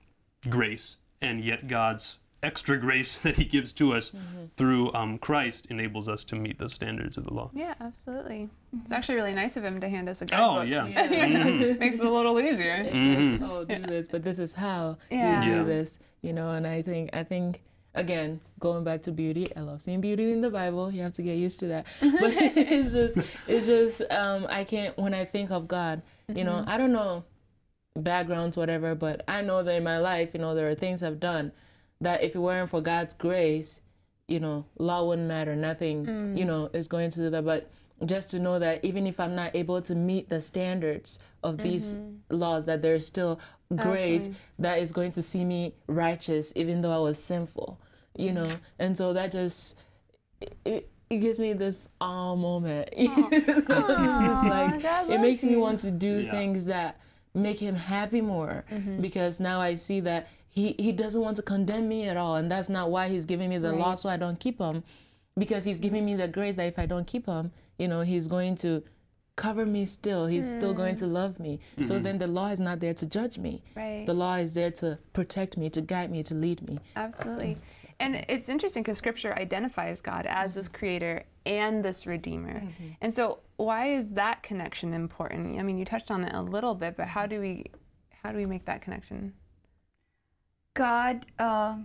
grace, 0.49 0.96
and 1.23 1.42
yet 1.44 1.66
God's 1.66 2.18
extra 2.42 2.76
grace 2.78 3.16
that 3.25 3.37
He 3.37 3.44
gives 3.44 3.73
to 3.75 3.92
us 3.94 4.12
through 4.56 4.92
um, 4.94 5.18
Christ 5.18 5.66
enables 5.70 6.08
us 6.08 6.23
to 6.25 6.37
meet 6.37 6.58
those 6.58 6.75
standards 6.75 7.16
of 7.16 7.25
the 7.25 7.32
law. 7.35 7.50
Yeah, 7.54 7.75
absolutely. 7.80 8.49
It's 8.82 8.92
actually 8.92 9.16
really 9.16 9.32
nice 9.32 9.56
of 9.56 9.64
him 9.64 9.80
to 9.80 9.88
hand 9.88 10.08
us 10.08 10.23
a 10.23 10.26
Oh, 10.37 10.56
guidebook. 10.64 10.94
yeah. 10.94 11.73
Makes 11.78 11.96
it 11.96 12.04
a 12.04 12.11
little 12.11 12.38
easier. 12.38 12.75
It's 12.75 12.94
Mhm. 12.94 13.40
like, 13.40 13.50
oh, 13.50 13.64
do 13.64 13.78
this, 13.87 14.08
but 14.08 14.23
this 14.23 14.38
is 14.38 14.52
how 14.52 14.99
Yeah. 15.11 15.38
you 15.42 15.50
do 15.50 15.56
Yeah. 15.58 15.62
this, 15.64 15.99
you 16.23 16.32
know. 16.32 16.50
And 16.52 16.66
I 16.66 16.82
think, 16.82 17.11
I 17.14 17.25
think, 17.25 17.62
again, 17.94 18.40
going 18.61 18.85
back 18.85 19.02
to 19.04 19.12
beauty, 19.12 19.49
I 19.56 19.61
love 19.61 19.80
seeing 19.80 20.00
beauty 20.02 20.30
in 20.30 20.42
the 20.42 20.50
Bible. 20.50 20.92
You 20.92 21.02
have 21.02 21.14
to 21.14 21.23
get 21.23 21.38
used 21.38 21.58
to 21.61 21.66
that. 21.68 21.87
But 22.00 22.35
it's 22.37 22.92
just, 22.92 23.18
it's 23.49 23.66
just, 23.66 24.02
um, 24.12 24.46
I 24.50 24.62
can't. 24.64 24.96
When 24.99 25.14
I 25.14 25.25
think 25.25 25.50
of 25.50 25.66
God, 25.66 26.02
you 26.32 26.44
know, 26.44 26.62
I 26.66 26.76
don't 26.76 26.92
know 26.92 27.25
backgrounds, 27.96 28.56
whatever, 28.56 28.94
but 28.94 29.22
I 29.28 29.42
know 29.42 29.62
that 29.62 29.74
in 29.74 29.84
my 29.84 29.98
life, 29.98 30.30
you 30.34 30.40
know, 30.40 30.54
there 30.54 30.68
are 30.68 30.74
things 30.74 31.02
I've 31.02 31.20
done 31.20 31.52
that 32.00 32.22
if 32.22 32.34
it 32.34 32.38
weren't 32.38 32.70
for 32.70 32.80
God's 32.80 33.14
grace, 33.14 33.80
you 34.28 34.40
know, 34.40 34.66
law 34.78 35.04
wouldn't 35.04 35.28
matter. 35.28 35.54
Nothing, 35.56 36.32
you 36.36 36.44
know, 36.44 36.68
is 36.72 36.88
going 36.88 37.10
to 37.10 37.20
do 37.20 37.30
that. 37.30 37.44
But 37.44 37.70
just 38.04 38.30
to 38.32 38.38
know 38.38 38.58
that 38.58 38.84
even 38.84 39.06
if 39.06 39.18
I'm 39.20 39.34
not 39.34 39.54
able 39.56 39.80
to 39.82 39.94
meet 39.94 40.28
the 40.28 40.40
standards 40.40 41.18
of 41.42 41.58
these 41.58 41.96
laws, 42.30 42.66
that 42.66 42.82
there's 42.82 43.06
still 43.06 43.40
grace 43.74 44.26
Absolutely. 44.26 44.36
that 44.58 44.78
is 44.80 44.92
going 44.92 45.10
to 45.12 45.22
see 45.22 45.44
me 45.44 45.74
righteous, 45.86 46.52
even 46.56 46.80
though 46.82 46.92
I 46.92 46.98
was 46.98 47.22
sinful, 47.22 47.80
you 48.16 48.32
know. 48.32 48.50
And 48.78 48.96
so 48.96 49.12
that 49.12 49.32
just 49.32 49.76
it, 50.64 50.90
it 51.08 51.16
gives 51.18 51.38
me 51.38 51.52
this 51.52 51.88
awe 52.00 52.34
moment. 52.34 52.90
You 52.96 53.08
know? 53.08 53.28
it's 53.32 54.24
just 54.24 54.44
like 54.44 54.74
it 54.74 54.82
loves 55.08 55.22
makes 55.22 55.44
me 55.44 55.56
want 55.56 55.78
to 55.80 55.90
do 55.90 56.22
Yeah. 56.22 56.30
things 56.32 56.66
that 56.66 57.00
make 57.36 57.58
him 57.60 57.76
happy 57.76 58.20
more. 58.20 58.64
Mm-hmm. 58.72 59.00
Because 59.00 59.38
now 59.38 59.60
I 59.60 59.74
see 59.76 60.00
that 60.00 60.28
he, 60.48 60.74
he 60.78 60.90
doesn't 60.90 61.20
want 61.20 61.36
to 61.36 61.42
condemn 61.42 61.88
me 61.88 62.08
at 62.08 62.16
all. 62.16 62.36
And 62.36 62.50
that's 62.50 62.68
not 62.68 62.90
why 62.90 63.08
he's 63.08 63.26
giving 63.26 63.50
me 63.50 63.58
the 63.58 63.72
law 63.72 63.94
so 63.94 64.08
I 64.08 64.16
don't 64.16 64.40
keep 64.40 64.58
them 64.58 64.82
because 65.38 65.64
he's 65.64 65.78
giving 65.78 66.04
me 66.04 66.14
the 66.14 66.28
grace 66.28 66.56
that 66.56 66.66
if 66.66 66.78
I 66.78 66.86
don't 66.86 67.06
keep 67.06 67.26
them 67.26 67.52
you 67.78 67.88
know 67.88 68.00
he's 68.00 68.28
going 68.28 68.56
to 68.56 68.82
cover 69.36 69.66
me 69.66 69.84
still. 69.84 70.26
He's 70.26 70.50
still 70.50 70.72
going 70.72 70.96
to 70.96 71.04
mm. 71.04 71.12
love 71.12 71.38
me. 71.38 71.60
So 71.82 71.94
mm-hmm. 71.94 72.02
then 72.02 72.18
the 72.18 72.26
law 72.26 72.48
is 72.48 72.58
not 72.58 72.80
there 72.80 72.94
to 72.94 73.04
judge 73.04 73.36
me. 73.36 73.62
Right. 73.74 74.06
the 74.06 74.14
law 74.14 74.36
is 74.36 74.54
there 74.54 74.70
to 74.70 74.98
protect 75.12 75.58
me 75.58 75.68
to 75.70 75.82
guide 75.82 76.10
me 76.10 76.22
to 76.22 76.34
lead 76.34 76.66
me. 76.66 76.80
Absolutely. 76.96 77.58
And 78.00 78.25
it's 78.30 78.49
interesting 78.49 78.82
because 78.82 78.96
scripture 78.96 79.34
identifies 79.38 80.00
God 80.00 80.25
as 80.25 80.52
mm-hmm. 80.52 80.60
this 80.60 80.68
creator 80.68 81.25
and 81.47 81.85
this 81.85 82.06
redeemer. 82.06 82.61
Mm-hmm. 82.61 82.89
And 83.00 83.15
so 83.15 83.41
why 83.56 83.93
is 83.93 84.13
that 84.15 84.43
connection 84.43 84.93
important? 84.93 85.59
I 85.59 85.63
mean, 85.63 85.78
you 85.78 85.85
touched 85.85 86.11
on 86.11 86.25
it 86.25 86.35
a 86.35 86.43
little 86.43 86.75
bit, 86.75 86.97
but 86.97 87.06
how 87.06 87.26
do 87.26 87.41
we 87.41 87.65
how 88.23 88.32
do 88.32 88.39
we 88.39 88.47
make 88.47 88.65
that 88.67 88.82
connection? 88.82 89.32
God 90.75 91.25
uh, 91.39 91.76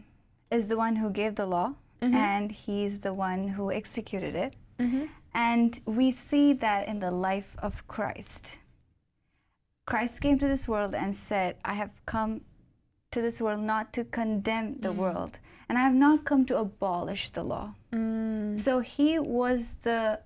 is 0.49 0.67
the 0.67 0.75
one 0.75 0.95
who 0.95 1.09
gave 1.11 1.35
the 1.35 1.45
law, 1.45 1.73
mm-hmm. 2.01 2.15
and 2.15 2.51
He's 2.51 2.99
the 2.99 3.13
one 3.13 3.47
who 3.47 3.71
executed 3.71 4.35
it. 4.35 4.53
Mm-hmm. 4.79 5.05
And 5.33 5.79
we 5.85 6.11
see 6.11 6.53
that 6.53 6.87
in 6.87 6.99
the 6.99 7.11
life 7.11 7.55
of 7.59 7.87
Christ. 7.87 8.57
Christ 9.85 10.19
came 10.21 10.37
to 10.39 10.47
this 10.47 10.67
world 10.67 10.93
and 10.93 11.15
said, 11.15 11.55
I 11.63 11.73
have 11.75 11.91
come 12.05 12.41
to 13.11 13.21
this 13.21 13.39
world 13.39 13.61
not 13.61 13.93
to 13.93 14.03
condemn 14.03 14.79
the 14.79 14.93
mm. 14.93 14.95
world, 14.95 15.37
and 15.69 15.77
I 15.77 15.81
have 15.81 15.93
not 15.93 16.25
come 16.25 16.45
to 16.45 16.57
abolish 16.57 17.29
the 17.29 17.43
law. 17.43 17.75
Mm. 17.93 18.59
So 18.59 18.79
he 18.79 19.19
was 19.19 19.77
the 19.83 20.19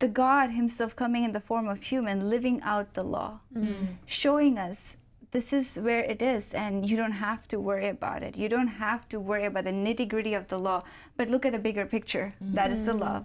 the 0.00 0.08
God 0.08 0.50
himself 0.50 0.96
coming 0.96 1.24
in 1.24 1.32
the 1.32 1.40
form 1.40 1.68
of 1.68 1.82
human, 1.82 2.28
living 2.28 2.60
out 2.62 2.94
the 2.94 3.04
law, 3.04 3.40
mm. 3.56 3.86
showing 4.04 4.58
us 4.58 4.96
this 5.30 5.52
is 5.52 5.76
where 5.76 6.00
it 6.00 6.20
is, 6.20 6.52
and 6.52 6.88
you 6.88 6.96
don't 6.96 7.12
have 7.12 7.48
to 7.48 7.58
worry 7.58 7.88
about 7.88 8.22
it. 8.22 8.36
You 8.36 8.48
don't 8.48 8.68
have 8.68 9.08
to 9.08 9.18
worry 9.18 9.46
about 9.46 9.64
the 9.64 9.70
nitty 9.70 10.08
gritty 10.08 10.34
of 10.34 10.48
the 10.48 10.58
law, 10.58 10.82
but 11.16 11.30
look 11.30 11.46
at 11.46 11.52
the 11.52 11.58
bigger 11.58 11.86
picture. 11.86 12.34
That 12.40 12.70
is 12.70 12.84
the 12.84 12.92
mm. 12.92 13.00
love. 13.00 13.24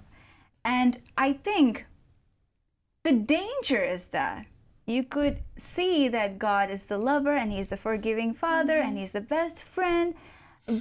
And 0.64 1.00
I 1.18 1.34
think 1.34 1.86
the 3.04 3.14
danger 3.14 3.84
is 3.84 4.08
that 4.08 4.46
you 4.86 5.04
could 5.04 5.44
see 5.56 6.08
that 6.08 6.40
God 6.40 6.72
is 6.72 6.86
the 6.86 6.98
lover 6.98 7.36
and 7.36 7.52
He's 7.52 7.68
the 7.68 7.78
forgiving 7.78 8.34
Father 8.34 8.80
and 8.80 8.98
He's 8.98 9.12
the 9.12 9.22
best 9.22 9.62
friend, 9.62 10.16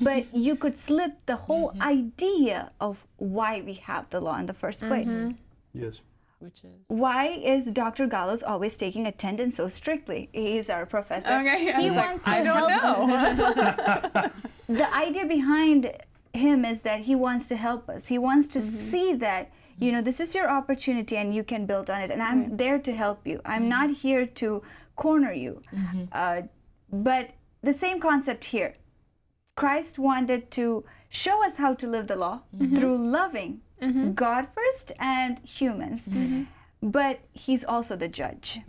but 0.02 0.34
you 0.34 0.56
could 0.56 0.76
slip 0.76 1.12
the 1.26 1.36
whole 1.36 1.70
mm-hmm. 1.70 1.82
idea 1.82 2.72
of 2.80 2.98
why 3.16 3.60
we 3.60 3.74
have 3.74 4.08
the 4.10 4.20
law 4.20 4.36
in 4.38 4.46
the 4.46 4.52
1st 4.54 4.88
place. 4.88 5.08
Mm-hmm. 5.08 5.30
Yes. 5.74 6.00
which 6.38 6.64
is 6.64 6.70
Why 6.88 7.26
is 7.26 7.66
Dr. 7.66 8.06
Gallows 8.06 8.42
always 8.42 8.76
taking 8.76 9.06
attendance 9.06 9.56
so 9.56 9.68
strictly? 9.68 10.28
He's 10.32 10.70
our 10.70 10.86
professor. 10.86 11.32
Okay, 11.32 11.72
I 11.72 11.80
he 11.80 11.88
was 11.88 11.96
like, 11.96 12.06
wants 12.06 12.26
I 12.26 12.38
to 12.38 12.44
don't 12.44 12.70
help 12.70 13.08
know. 13.08 13.14
us. 13.14 14.30
the 14.68 14.94
idea 14.94 15.26
behind 15.26 15.92
him 16.32 16.64
is 16.64 16.82
that 16.82 17.00
he 17.00 17.14
wants 17.14 17.48
to 17.48 17.56
help 17.56 17.88
us. 17.88 18.08
He 18.08 18.18
wants 18.18 18.46
to 18.48 18.60
mm-hmm. 18.60 18.90
see 18.90 19.14
that 19.14 19.50
you 19.78 19.92
know 19.92 20.02
this 20.02 20.18
is 20.18 20.34
your 20.34 20.50
opportunity 20.50 21.16
and 21.16 21.34
you 21.34 21.44
can 21.44 21.66
build 21.66 21.88
on 21.90 22.00
it. 22.02 22.10
And 22.10 22.22
I'm 22.22 22.56
there 22.56 22.78
to 22.78 22.92
help 22.94 23.26
you. 23.26 23.40
I'm 23.44 23.68
not 23.68 23.90
here 23.90 24.26
to 24.26 24.62
corner 24.96 25.32
you. 25.32 25.62
Uh, 26.12 26.42
but 26.92 27.30
the 27.62 27.72
same 27.72 28.00
concept 28.00 28.46
here. 28.46 28.74
Christ 29.58 29.98
wanted 29.98 30.50
to 30.52 30.84
show 31.08 31.44
us 31.44 31.56
how 31.56 31.74
to 31.74 31.86
live 31.88 32.06
the 32.06 32.16
law 32.16 32.36
mm-hmm. 32.36 32.64
Mm-hmm. 32.64 32.76
through 32.76 33.10
loving 33.10 33.60
mm-hmm. 33.82 34.12
God 34.12 34.46
first 34.54 34.92
and 35.00 35.40
humans. 35.40 36.08
But 36.80 37.16
he's 37.32 37.64
also 37.64 37.96
the 37.96 38.06
judge. 38.06 38.60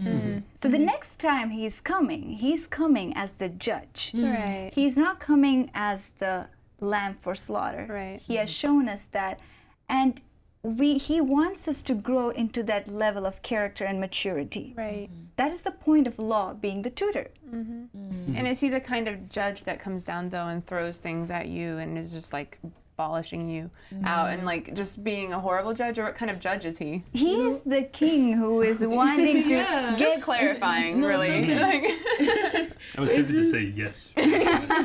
So 0.62 0.68
the 0.68 0.80
next 0.80 1.20
time 1.20 1.52
he's 1.52 1.80
coming, 1.80 2.24
he's 2.46 2.66
coming 2.66 3.14
as 3.16 3.34
the 3.34 3.50
judge. 3.50 4.12
Right. 4.16 4.72
He's 4.74 4.98
not 4.98 5.20
coming 5.20 5.70
as 5.76 6.00
the 6.18 6.48
lamb 6.80 7.18
for 7.22 7.36
slaughter. 7.36 7.86
Right. 7.88 8.20
He 8.20 8.38
has 8.38 8.50
shown 8.50 8.90
us 8.90 9.04
that. 9.12 9.40
And 9.88 10.20
we 10.62 10.98
he 10.98 11.22
wants 11.22 11.68
us 11.68 11.82
to 11.84 11.94
grow 11.94 12.30
into 12.30 12.64
that 12.64 12.88
level 12.88 13.26
of 13.26 13.42
character 13.42 13.86
and 13.86 14.00
maturity. 14.00 14.74
Right. 14.76 15.10
Mm-hmm. 15.10 15.24
That 15.38 15.52
is 15.52 15.62
the 15.62 15.72
point 15.72 16.06
of 16.06 16.20
law 16.20 16.54
being 16.54 16.82
the 16.82 16.90
tutor. 16.90 17.30
Mm-hmm. 17.48 17.98
Mm-hmm. 17.98 18.36
And 18.36 18.48
is 18.48 18.60
he 18.60 18.70
the 18.70 18.82
kind 18.82 19.08
of 19.08 19.30
judge 19.30 19.64
that 19.64 19.80
comes 19.80 20.04
down 20.04 20.30
though 20.30 20.48
and 20.48 20.66
throws 20.66 20.98
things 20.98 21.32
at 21.32 21.48
you 21.48 21.78
and 21.78 21.98
is 21.98 22.12
just 22.12 22.34
like 22.34 22.60
abolishing 23.04 23.48
you 23.50 23.70
out 24.04 24.30
and 24.30 24.46
like 24.46 24.74
just 24.76 25.04
being 25.06 25.32
a 25.32 25.40
horrible 25.40 25.74
judge 25.74 25.98
or 25.98 26.04
what 26.04 26.16
kind 26.16 26.30
of 26.30 26.38
judge 26.40 26.66
is 26.66 26.78
he? 26.78 27.02
He 27.14 27.34
is 27.48 27.62
the 27.62 27.84
king 27.84 28.34
who 28.34 28.62
is 28.72 28.82
wanting 28.82 29.44
to 29.44 29.50
Yeah. 29.50 29.96
Just 29.96 30.22
clarifying, 30.22 31.02
really. 31.02 31.44
sometimes- 31.46 31.94
I 32.98 33.02
was 33.02 33.12
tempted 33.12 33.34
to 33.36 33.44
say 33.46 33.62
yes. 33.76 34.12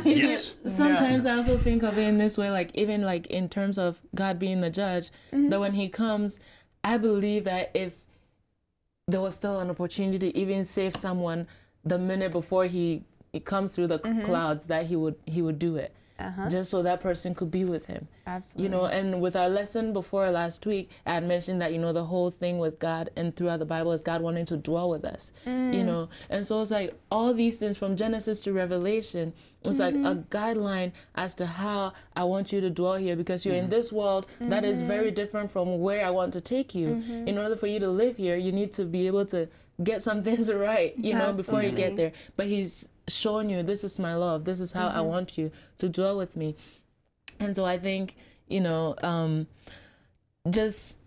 yes. 0.04 0.56
sometimes 0.66 1.26
I 1.26 1.34
also 1.36 1.58
think 1.58 1.82
of 1.82 1.98
it 1.98 2.02
in 2.06 2.18
this 2.18 2.38
way, 2.38 2.50
like 2.50 2.70
even 2.74 3.02
like 3.02 3.26
in 3.26 3.48
terms 3.48 3.78
of 3.78 4.00
God 4.14 4.38
being 4.38 4.60
the 4.60 4.70
judge, 4.70 5.10
that 5.32 5.58
when 5.58 5.72
He 5.74 5.88
comes, 5.88 6.38
I 6.84 6.98
believe 6.98 7.44
that 7.44 7.72
if 7.74 8.04
there 9.08 9.20
was 9.20 9.34
still 9.34 9.58
an 9.58 9.70
opportunity 9.70 10.30
to 10.30 10.38
even 10.38 10.62
save 10.64 10.94
someone 10.94 11.48
the 11.84 11.98
minute 11.98 12.30
before 12.30 12.66
He 12.66 13.02
it 13.32 13.44
comes 13.44 13.74
through 13.74 13.88
the 13.88 13.98
Mm-hmm. 13.98 14.22
clouds 14.22 14.66
that 14.66 14.86
he 14.86 14.94
would 14.94 15.16
he 15.26 15.42
would 15.42 15.58
do 15.58 15.74
it 15.76 15.92
just 16.48 16.70
so 16.70 16.80
that 16.82 17.00
person 17.00 17.34
could 17.34 17.50
be 17.50 17.64
with 17.64 17.86
him 17.86 18.06
Uh-huh. 18.26 18.36
Absolutely. 18.36 18.62
you 18.64 18.68
know 18.70 18.84
and 18.86 19.20
with 19.20 19.34
our 19.36 19.48
lesson 19.48 19.92
before 19.92 20.30
last 20.30 20.64
week 20.64 20.88
i 21.06 21.14
had 21.14 21.26
mentioned 21.26 21.60
that 21.60 21.72
you 21.72 21.78
know 21.78 21.92
the 21.92 22.04
whole 22.04 22.30
thing 22.30 22.58
with 22.58 22.78
god 22.78 23.10
and 23.16 23.34
throughout 23.34 23.58
the 23.58 23.64
bible 23.64 23.90
is 23.92 24.00
god 24.00 24.20
wanting 24.22 24.44
to 24.46 24.56
dwell 24.56 24.88
with 24.88 25.04
us 25.04 25.32
Mm. 25.46 25.74
you 25.74 25.82
know 25.84 26.08
and 26.30 26.46
so 26.46 26.60
it's 26.60 26.70
like 26.70 26.94
all 27.10 27.34
these 27.34 27.58
things 27.58 27.76
from 27.76 27.96
genesis 27.96 28.40
to 28.42 28.52
revelation 28.52 29.32
it's 29.64 29.78
like 29.80 29.94
Mm-hmm. 29.94 30.06
a 30.06 30.14
guideline 30.36 30.92
as 31.16 31.34
to 31.34 31.46
how 31.46 31.92
i 32.14 32.22
want 32.22 32.52
you 32.52 32.60
to 32.60 32.70
dwell 32.70 32.96
here 32.96 33.16
because 33.16 33.44
you're 33.44 33.56
in 33.64 33.68
this 33.70 33.90
world 33.92 34.26
that 34.40 34.64
is 34.64 34.80
very 34.82 35.06
Mm-hmm. 35.08 35.14
different 35.22 35.50
from 35.50 35.80
where 35.80 36.06
i 36.06 36.10
want 36.10 36.32
to 36.34 36.40
take 36.40 36.74
you 36.76 37.02
in 37.26 37.38
order 37.38 37.56
for 37.56 37.66
you 37.66 37.80
to 37.80 37.88
live 37.88 38.16
here 38.16 38.36
you 38.36 38.52
need 38.52 38.72
to 38.74 38.84
be 38.84 39.06
able 39.06 39.26
to 39.26 39.48
get 39.82 40.00
some 40.02 40.22
things 40.28 40.52
right 40.52 40.94
you 40.96 41.12
know 41.14 41.32
before 41.32 41.60
you 41.62 41.72
get 41.72 41.96
there 41.96 42.12
but 42.36 42.46
he's 42.46 42.86
showing 43.06 43.50
you 43.50 43.62
this 43.62 43.84
is 43.84 43.98
my 43.98 44.14
love 44.14 44.44
this 44.44 44.60
is 44.60 44.72
how 44.72 44.88
i 44.88 44.94
mm-hmm. 44.94 45.08
want 45.08 45.36
you 45.36 45.50
to 45.78 45.88
dwell 45.88 46.16
with 46.16 46.36
me 46.36 46.56
and 47.40 47.54
so 47.54 47.64
I 47.64 47.78
think, 47.78 48.16
you 48.48 48.60
know, 48.60 48.94
um, 49.02 49.46
just 50.50 51.00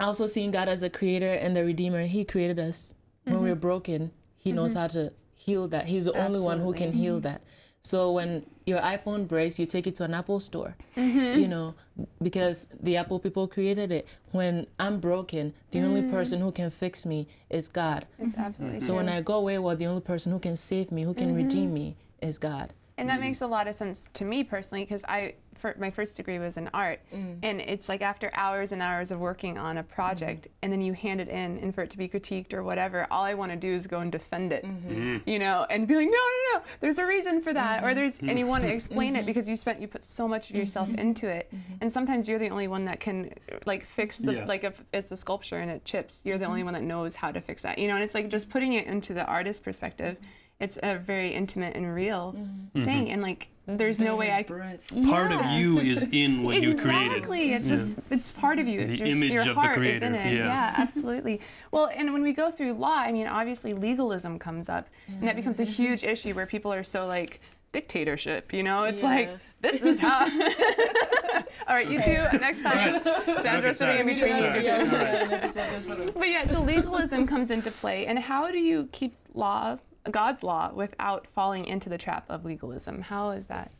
also 0.00 0.26
seeing 0.26 0.50
God 0.50 0.68
as 0.68 0.82
a 0.82 0.90
creator 0.90 1.32
and 1.32 1.56
the 1.56 1.64
redeemer, 1.64 2.06
He 2.06 2.24
created 2.24 2.58
us 2.58 2.94
when 3.24 3.42
we're 3.42 3.52
mm-hmm. 3.52 3.60
broken. 3.60 4.10
He 4.36 4.52
knows 4.52 4.70
mm-hmm. 4.70 4.80
how 4.80 4.86
to 4.88 5.12
heal 5.34 5.68
that. 5.68 5.86
He's 5.86 6.06
the 6.06 6.12
only 6.12 6.40
one 6.40 6.60
who 6.60 6.72
can 6.72 6.92
heal 6.92 7.20
that. 7.20 7.42
So 7.82 8.12
when 8.12 8.44
your 8.66 8.80
iPhone 8.80 9.26
breaks, 9.26 9.58
you 9.58 9.66
take 9.66 9.86
it 9.86 9.94
to 9.96 10.04
an 10.04 10.12
Apple 10.12 10.40
store, 10.40 10.76
mm-hmm. 10.96 11.38
you 11.38 11.48
know, 11.48 11.74
because 12.22 12.68
the 12.82 12.96
Apple 12.96 13.18
people 13.18 13.46
created 13.46 13.92
it. 13.92 14.06
When 14.32 14.66
I'm 14.78 15.00
broken, 15.00 15.54
the 15.70 15.80
only 15.80 16.02
mm. 16.02 16.10
person 16.10 16.40
who 16.40 16.52
can 16.52 16.70
fix 16.70 17.06
me 17.06 17.28
is 17.48 17.68
God. 17.68 18.06
it's 18.18 18.36
absolutely 18.36 18.80
So 18.80 18.88
true. 18.88 18.96
when 18.96 19.08
I 19.08 19.20
go 19.22 19.34
away, 19.34 19.58
well, 19.58 19.76
the 19.76 19.86
only 19.86 20.02
person 20.02 20.32
who 20.32 20.38
can 20.38 20.56
save 20.56 20.92
me, 20.92 21.02
who 21.02 21.14
can 21.14 21.28
mm-hmm. 21.28 21.36
redeem 21.36 21.72
me, 21.72 21.96
is 22.20 22.38
God. 22.38 22.74
And 22.98 23.08
that 23.08 23.20
makes 23.20 23.40
a 23.42 23.46
lot 23.46 23.68
of 23.68 23.76
sense 23.76 24.08
to 24.14 24.24
me 24.24 24.42
personally 24.42 24.84
because 24.84 25.04
I, 25.04 25.34
my 25.78 25.90
first 25.90 26.16
degree 26.16 26.38
was 26.38 26.56
in 26.56 26.68
art, 26.74 27.00
mm. 27.14 27.38
and 27.42 27.60
it's 27.60 27.88
like 27.88 28.02
after 28.02 28.30
hours 28.34 28.72
and 28.72 28.82
hours 28.82 29.10
of 29.10 29.18
working 29.18 29.58
on 29.58 29.78
a 29.78 29.82
project, 29.82 30.42
mm-hmm. 30.42 30.52
and 30.62 30.72
then 30.72 30.80
you 30.80 30.92
hand 30.92 31.20
it 31.20 31.28
in, 31.28 31.58
and 31.58 31.74
for 31.74 31.82
it 31.82 31.90
to 31.90 31.98
be 31.98 32.08
critiqued 32.08 32.52
or 32.52 32.62
whatever, 32.62 33.06
all 33.10 33.24
I 33.24 33.34
want 33.34 33.52
to 33.52 33.56
do 33.56 33.72
is 33.72 33.86
go 33.86 34.00
and 34.00 34.10
defend 34.10 34.52
it, 34.52 34.64
mm-hmm. 34.64 34.90
Mm-hmm. 34.90 35.28
you 35.28 35.38
know, 35.38 35.66
and 35.70 35.86
be 35.86 35.96
like, 35.96 36.06
no, 36.06 36.10
no, 36.10 36.58
no, 36.58 36.62
there's 36.80 36.98
a 36.98 37.06
reason 37.06 37.40
for 37.42 37.52
that, 37.52 37.84
or 37.84 37.94
there's, 37.94 38.20
and 38.20 38.38
you 38.38 38.46
want 38.46 38.62
to 38.64 38.72
explain 38.72 39.16
it 39.16 39.26
because 39.26 39.48
you 39.48 39.56
spent, 39.56 39.80
you 39.80 39.88
put 39.88 40.04
so 40.04 40.28
much 40.28 40.50
of 40.50 40.56
yourself 40.56 40.88
into 40.94 41.28
it, 41.28 41.50
and 41.80 41.92
sometimes 41.92 42.28
you're 42.28 42.38
the 42.38 42.50
only 42.50 42.68
one 42.68 42.84
that 42.84 43.00
can 43.00 43.32
like 43.66 43.84
fix 43.84 44.18
the, 44.18 44.34
Yeah. 44.34 44.44
like 44.44 44.64
if 44.64 44.82
it's 44.92 45.10
a 45.12 45.16
sculpture 45.16 45.58
and 45.58 45.70
it 45.70 45.84
chips, 45.84 46.22
you're 46.24 46.38
the 46.38 46.46
only 46.46 46.62
one 46.62 46.74
that 46.74 46.82
knows 46.82 47.14
how 47.14 47.32
to 47.32 47.40
fix 47.40 47.62
that, 47.62 47.78
you 47.78 47.88
know, 47.88 47.94
and 47.94 48.04
it's 48.04 48.14
like 48.14 48.28
just 48.28 48.48
putting 48.50 48.74
it 48.74 48.86
into 48.86 49.14
the 49.14 49.24
artist 49.24 49.62
perspective. 49.64 50.16
It's 50.60 50.78
a 50.82 50.96
very 50.98 51.32
intimate 51.34 51.76
and 51.76 51.94
real 51.94 52.34
thing, 52.72 53.10
and 53.10 53.22
like 53.22 53.48
there's 53.76 54.00
no 54.00 54.16
way 54.16 54.30
I. 54.30 54.42
breath. 54.44 54.90
Part 55.06 55.30
of 55.30 55.44
you 55.46 55.78
is 55.78 56.02
in 56.10 56.42
what 56.42 56.62
you 56.62 56.74
created. 56.76 57.12
Exactly. 57.18 57.52
It's 57.52 57.68
just 57.68 57.98
it's 58.10 58.30
part 58.30 58.58
of 58.58 58.66
you. 58.66 58.80
It's 58.80 58.92
The 58.92 58.96
your, 58.98 59.06
image 59.08 59.30
your 59.32 59.40
of 59.42 59.46
the 59.48 59.54
heart 59.54 59.84
is 59.86 60.00
in 60.02 60.12
creator, 60.14 60.28
it. 60.34 60.36
yeah. 60.38 60.74
absolutely. 60.78 61.40
Well, 61.70 61.90
and 61.94 62.12
when 62.14 62.22
we 62.22 62.32
go 62.32 62.50
through 62.50 62.72
law, 62.74 62.96
I 62.98 63.12
mean, 63.12 63.26
obviously 63.26 63.74
legalism 63.74 64.38
comes 64.38 64.68
up, 64.70 64.88
and 65.08 65.22
that 65.28 65.36
becomes 65.36 65.60
a 65.60 65.64
Mm-hmm. 65.64 65.72
huge 65.72 66.02
issue 66.04 66.32
where 66.34 66.46
people 66.46 66.72
are 66.72 66.82
so 66.84 67.06
like 67.06 67.40
dictatorship. 67.72 68.52
You 68.54 68.62
know, 68.62 68.84
it's 68.84 69.02
Yeah. 69.02 69.08
like 69.14 69.30
this 69.60 69.82
is 69.82 69.98
how. 69.98 70.24
All 71.68 71.74
right, 71.76 71.86
you 71.90 72.00
two. 72.00 72.12
Next 72.38 72.62
time, 72.62 73.02
Sandra 73.42 73.70
Okay, 73.70 73.72
sitting 73.74 73.98
in 74.00 74.06
between 74.06 74.34
Sorry. 74.36 74.64
you. 74.64 74.72
All 74.72 74.78
right. 74.86 75.22
an 75.22 75.32
episode 75.32 75.68
just 75.72 75.86
for 75.86 75.94
the 75.96 76.10
But 76.12 76.28
yeah, 76.30 76.46
so 76.48 76.62
legalism 76.62 77.26
comes 77.26 77.50
into 77.50 77.70
play, 77.70 78.06
and 78.06 78.18
how 78.18 78.50
do 78.50 78.58
you 78.58 78.88
keep 78.92 79.14
law, 79.34 79.76
God's 80.10 80.42
law, 80.42 80.72
without 80.72 81.26
falling 81.26 81.66
into 81.66 81.88
the 81.88 81.98
trap 81.98 82.24
of 82.28 82.44
legalism? 82.44 83.02
How 83.02 83.30
is 83.30 83.46
that? 83.46 83.72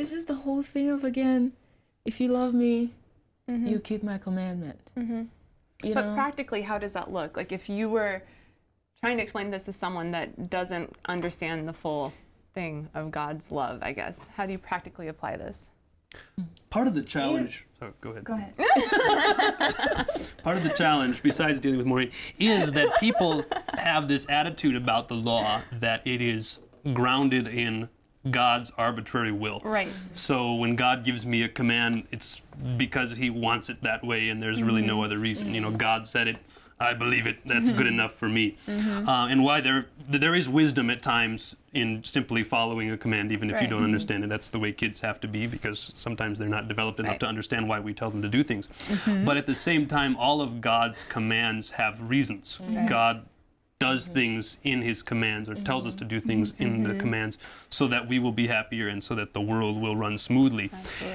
it's 0.00 0.10
just 0.10 0.28
the 0.28 0.34
whole 0.34 0.62
thing 0.62 0.90
of 0.90 1.04
again 1.04 1.52
if 2.04 2.20
you 2.20 2.28
love 2.28 2.54
me 2.54 2.90
mm-hmm. 3.48 3.66
you 3.66 3.78
keep 3.78 4.02
my 4.02 4.16
commandment 4.16 4.92
mm-hmm. 4.96 5.24
you 5.82 5.94
But 5.94 6.06
know 6.06 6.14
practically, 6.14 6.62
how 6.62 6.78
does 6.78 6.92
that 6.92 7.12
look? 7.12 7.36
Like 7.36 7.52
if 7.52 7.68
you 7.68 7.88
were 7.88 8.22
trying 9.00 9.16
to 9.18 9.22
explain 9.22 9.50
this 9.50 9.64
to 9.64 9.72
someone 9.72 10.10
that 10.12 10.50
doesn't 10.50 10.94
understand 11.06 11.66
the 11.68 11.72
full 11.72 12.12
thing 12.54 12.88
of 12.94 13.10
God's 13.10 13.50
love, 13.50 13.78
I 13.82 13.92
guess, 13.92 14.28
how 14.34 14.44
do 14.44 14.52
you 14.52 14.58
practically 14.58 15.08
apply 15.08 15.36
this? 15.36 15.70
Part 16.70 16.86
of 16.86 16.94
the 16.94 17.02
challenge. 17.02 17.66
Sorry, 17.78 17.90
oh, 17.90 17.94
go 18.00 18.10
ahead. 18.10 18.24
Go 18.24 18.34
ahead. 18.34 18.54
Part 20.44 20.56
of 20.56 20.62
the 20.62 20.72
challenge, 20.76 21.22
besides 21.22 21.58
dealing 21.58 21.78
with 21.78 21.86
Maureen, 21.86 22.12
is 22.38 22.70
that 22.72 23.00
people 23.00 23.44
have 23.78 24.06
this 24.06 24.28
attitude 24.30 24.76
about 24.76 25.08
the 25.08 25.16
law 25.16 25.62
that 25.72 26.06
it 26.06 26.20
is 26.20 26.60
grounded 26.92 27.48
in 27.48 27.88
God's 28.30 28.70
arbitrary 28.76 29.32
will. 29.32 29.60
Right. 29.64 29.88
So 30.12 30.54
when 30.54 30.76
God 30.76 31.04
gives 31.04 31.24
me 31.24 31.42
a 31.42 31.48
command, 31.48 32.06
it's 32.10 32.42
because 32.76 33.16
He 33.16 33.30
wants 33.30 33.68
it 33.68 33.82
that 33.82 34.04
way, 34.04 34.28
and 34.28 34.42
there's 34.42 34.62
really 34.62 34.82
no 34.82 34.96
mm-hmm. 34.96 35.04
other 35.04 35.18
reason. 35.18 35.54
You 35.54 35.60
know, 35.60 35.68
mm-hmm. 35.68 35.76
God 35.78 36.06
said 36.06 36.28
it. 36.28 36.36
I 36.80 36.94
believe 36.94 37.26
it. 37.26 37.46
That's 37.46 37.68
good 37.68 37.80
mm-hmm. 37.80 37.88
enough 37.88 38.14
for 38.14 38.28
me. 38.28 38.56
Mm-hmm. 38.66 39.08
Uh, 39.08 39.28
and 39.28 39.44
why 39.44 39.60
there 39.60 39.86
there 40.08 40.34
is 40.34 40.48
wisdom 40.48 40.90
at 40.90 41.02
times 41.02 41.54
in 41.72 42.02
simply 42.02 42.42
following 42.42 42.90
a 42.90 42.96
command, 42.96 43.30
even 43.30 43.50
if 43.50 43.60
you 43.60 43.68
don't 43.68 43.78
mm-hmm. 43.78 43.84
understand 43.84 44.24
it. 44.24 44.28
That's 44.28 44.50
the 44.50 44.58
way 44.58 44.72
kids 44.72 45.02
have 45.02 45.20
to 45.20 45.28
be 45.28 45.46
because 45.46 45.92
sometimes 45.94 46.38
they're 46.38 46.48
not 46.48 46.66
developed 46.66 46.98
enough 46.98 47.10
Right. 47.10 47.20
to 47.20 47.26
understand 47.26 47.68
why 47.68 47.80
we 47.80 47.92
tell 47.92 48.10
them 48.10 48.22
to 48.22 48.28
do 48.28 48.42
things. 48.42 48.68
But 49.24 49.36
at 49.36 49.46
the 49.46 49.54
same 49.54 49.86
time, 49.86 50.16
all 50.16 50.40
of 50.40 50.60
God's 50.60 51.04
commands 51.08 51.72
have 51.72 52.00
reasons. 52.08 52.60
God 52.88 53.26
does 53.80 54.04
mm-hmm. 54.04 54.14
things 54.14 54.58
in 54.62 54.82
his 54.82 55.02
commands 55.02 55.48
or 55.48 55.54
tells 55.54 55.86
us 55.86 55.94
to 55.94 56.04
do 56.04 56.20
things 56.20 56.52
mm-hmm. 56.52 56.62
in 56.62 56.82
the 56.82 56.90
mm-hmm. 56.90 56.98
commands 56.98 57.38
so 57.70 57.88
that 57.88 58.06
we 58.06 58.18
will 58.18 58.30
be 58.30 58.46
happier 58.46 58.88
and 58.88 59.02
so 59.02 59.14
that 59.14 59.32
the 59.32 59.40
world 59.40 59.80
will 59.80 59.96
run 59.96 60.18
smoothly. 60.18 60.70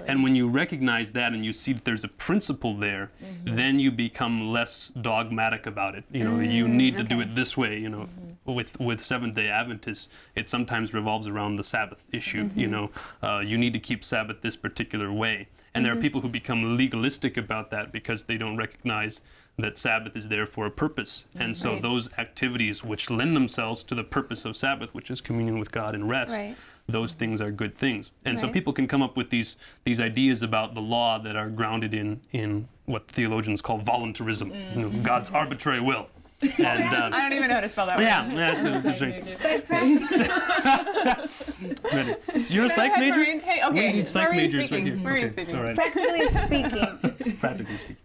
And 0.07 0.23
when 0.23 0.35
you 0.35 0.49
recognize 0.49 1.11
that 1.11 1.31
and 1.31 1.45
you 1.45 1.53
see 1.53 1.73
that 1.73 1.85
there's 1.85 2.03
a 2.03 2.07
principle 2.07 2.75
there, 2.75 3.11
then 3.43 3.79
you 3.79 3.91
become 3.91 4.51
less 4.51 4.89
dogmatic 4.89 5.67
about 5.67 5.93
it. 5.93 6.05
You 6.11 6.23
know, 6.23 6.39
you 6.39 6.67
need 6.67 6.97
to 6.97 7.03
do 7.03 7.21
it 7.21 7.35
this 7.35 7.55
way, 7.55 7.77
you 7.77 7.89
know. 7.89 8.09
With 8.45 8.79
with 8.79 9.03
Seventh 9.03 9.35
Day 9.35 9.49
Adventists, 9.49 10.07
it 10.35 10.47
sometimes 10.47 10.93
revolves 10.93 11.27
around 11.27 11.55
the 11.55 11.63
Sabbath 11.63 12.03
issue. 12.11 12.51
You 12.55 12.67
know, 12.67 12.91
uh, 13.23 13.39
you 13.39 13.57
need 13.57 13.73
to 13.73 13.79
keep 13.79 14.03
Sabbath 14.03 14.41
this 14.41 14.55
particular 14.55 15.11
way, 15.11 15.47
and 15.73 15.83
there 15.83 15.91
are 15.91 15.99
people 15.99 16.21
who 16.21 16.29
become 16.29 16.77
legalistic 16.77 17.37
about 17.37 17.71
that 17.71 17.91
because 17.91 18.25
they 18.25 18.37
don't 18.37 18.55
recognize 18.55 19.21
that 19.57 19.77
Sabbath 19.77 20.15
is 20.17 20.27
there 20.27 20.45
for 20.45 20.65
a 20.65 20.71
purpose. 20.71 21.25
And 21.35 21.55
so 21.55 21.73
Right. 21.73 21.81
those 21.81 22.09
activities 22.17 22.83
which 22.83 23.09
lend 23.09 23.35
themselves 23.35 23.83
to 23.85 23.95
the 23.95 24.03
purpose 24.03 24.43
of 24.45 24.55
Sabbath, 24.57 24.93
which 24.93 25.09
is 25.09 25.21
communion 25.21 25.59
with 25.59 25.71
God 25.71 25.95
and 25.95 26.09
rest, 26.09 26.37
Right. 26.37 26.55
those 26.87 27.13
things 27.13 27.39
are 27.41 27.51
good 27.51 27.77
things. 27.77 28.11
And 28.25 28.37
so 28.37 28.49
people 28.49 28.73
can 28.73 28.85
come 28.87 29.01
up 29.01 29.15
with 29.15 29.29
these 29.29 29.55
these 29.85 30.01
ideas 30.01 30.43
about 30.43 30.73
the 30.75 30.81
law 30.81 31.17
that 31.19 31.35
are 31.37 31.49
grounded 31.49 31.93
in 31.93 32.19
in 32.31 32.67
what 32.85 33.07
theologians 33.07 33.61
call 33.61 33.77
voluntarism, 33.77 34.51
you 34.73 34.81
know, 34.81 34.89
God's 35.01 35.29
arbitrary 35.29 35.79
will. 35.81 36.07
And 36.59 36.93
uh, 36.93 37.09
I 37.13 37.21
don't 37.21 37.31
even 37.33 37.47
know 37.47 37.55
how 37.55 37.61
to 37.61 37.69
spell 37.69 37.85
that 37.87 37.97
yeah, 37.99 38.27
word. 38.27 38.37
that's 38.37 38.65
a, 38.65 38.71
that's 38.71 39.01
a 39.01 39.05
Ready. 41.93 42.15
So 42.41 42.53
you're 42.53 42.65
a 42.65 42.69
psych 42.69 42.97
major? 42.97 43.23
Hey, 43.23 43.61
okay. 43.63 43.87
We 43.87 43.93
need 43.93 44.07
psych 44.07 44.25
Maureen 44.25 44.41
majors 44.43 44.65
speaking. 44.67 44.85
right 44.85 44.93
here. 44.93 45.03
Maureen 45.03 45.23
okay. 45.23 45.31
speaking. 45.31 45.55
All 45.55 45.63
right. 45.63 45.75
Practically 45.75 46.27
speaking, 46.27 47.35
Practically 47.39 47.77
speaking. 47.77 47.95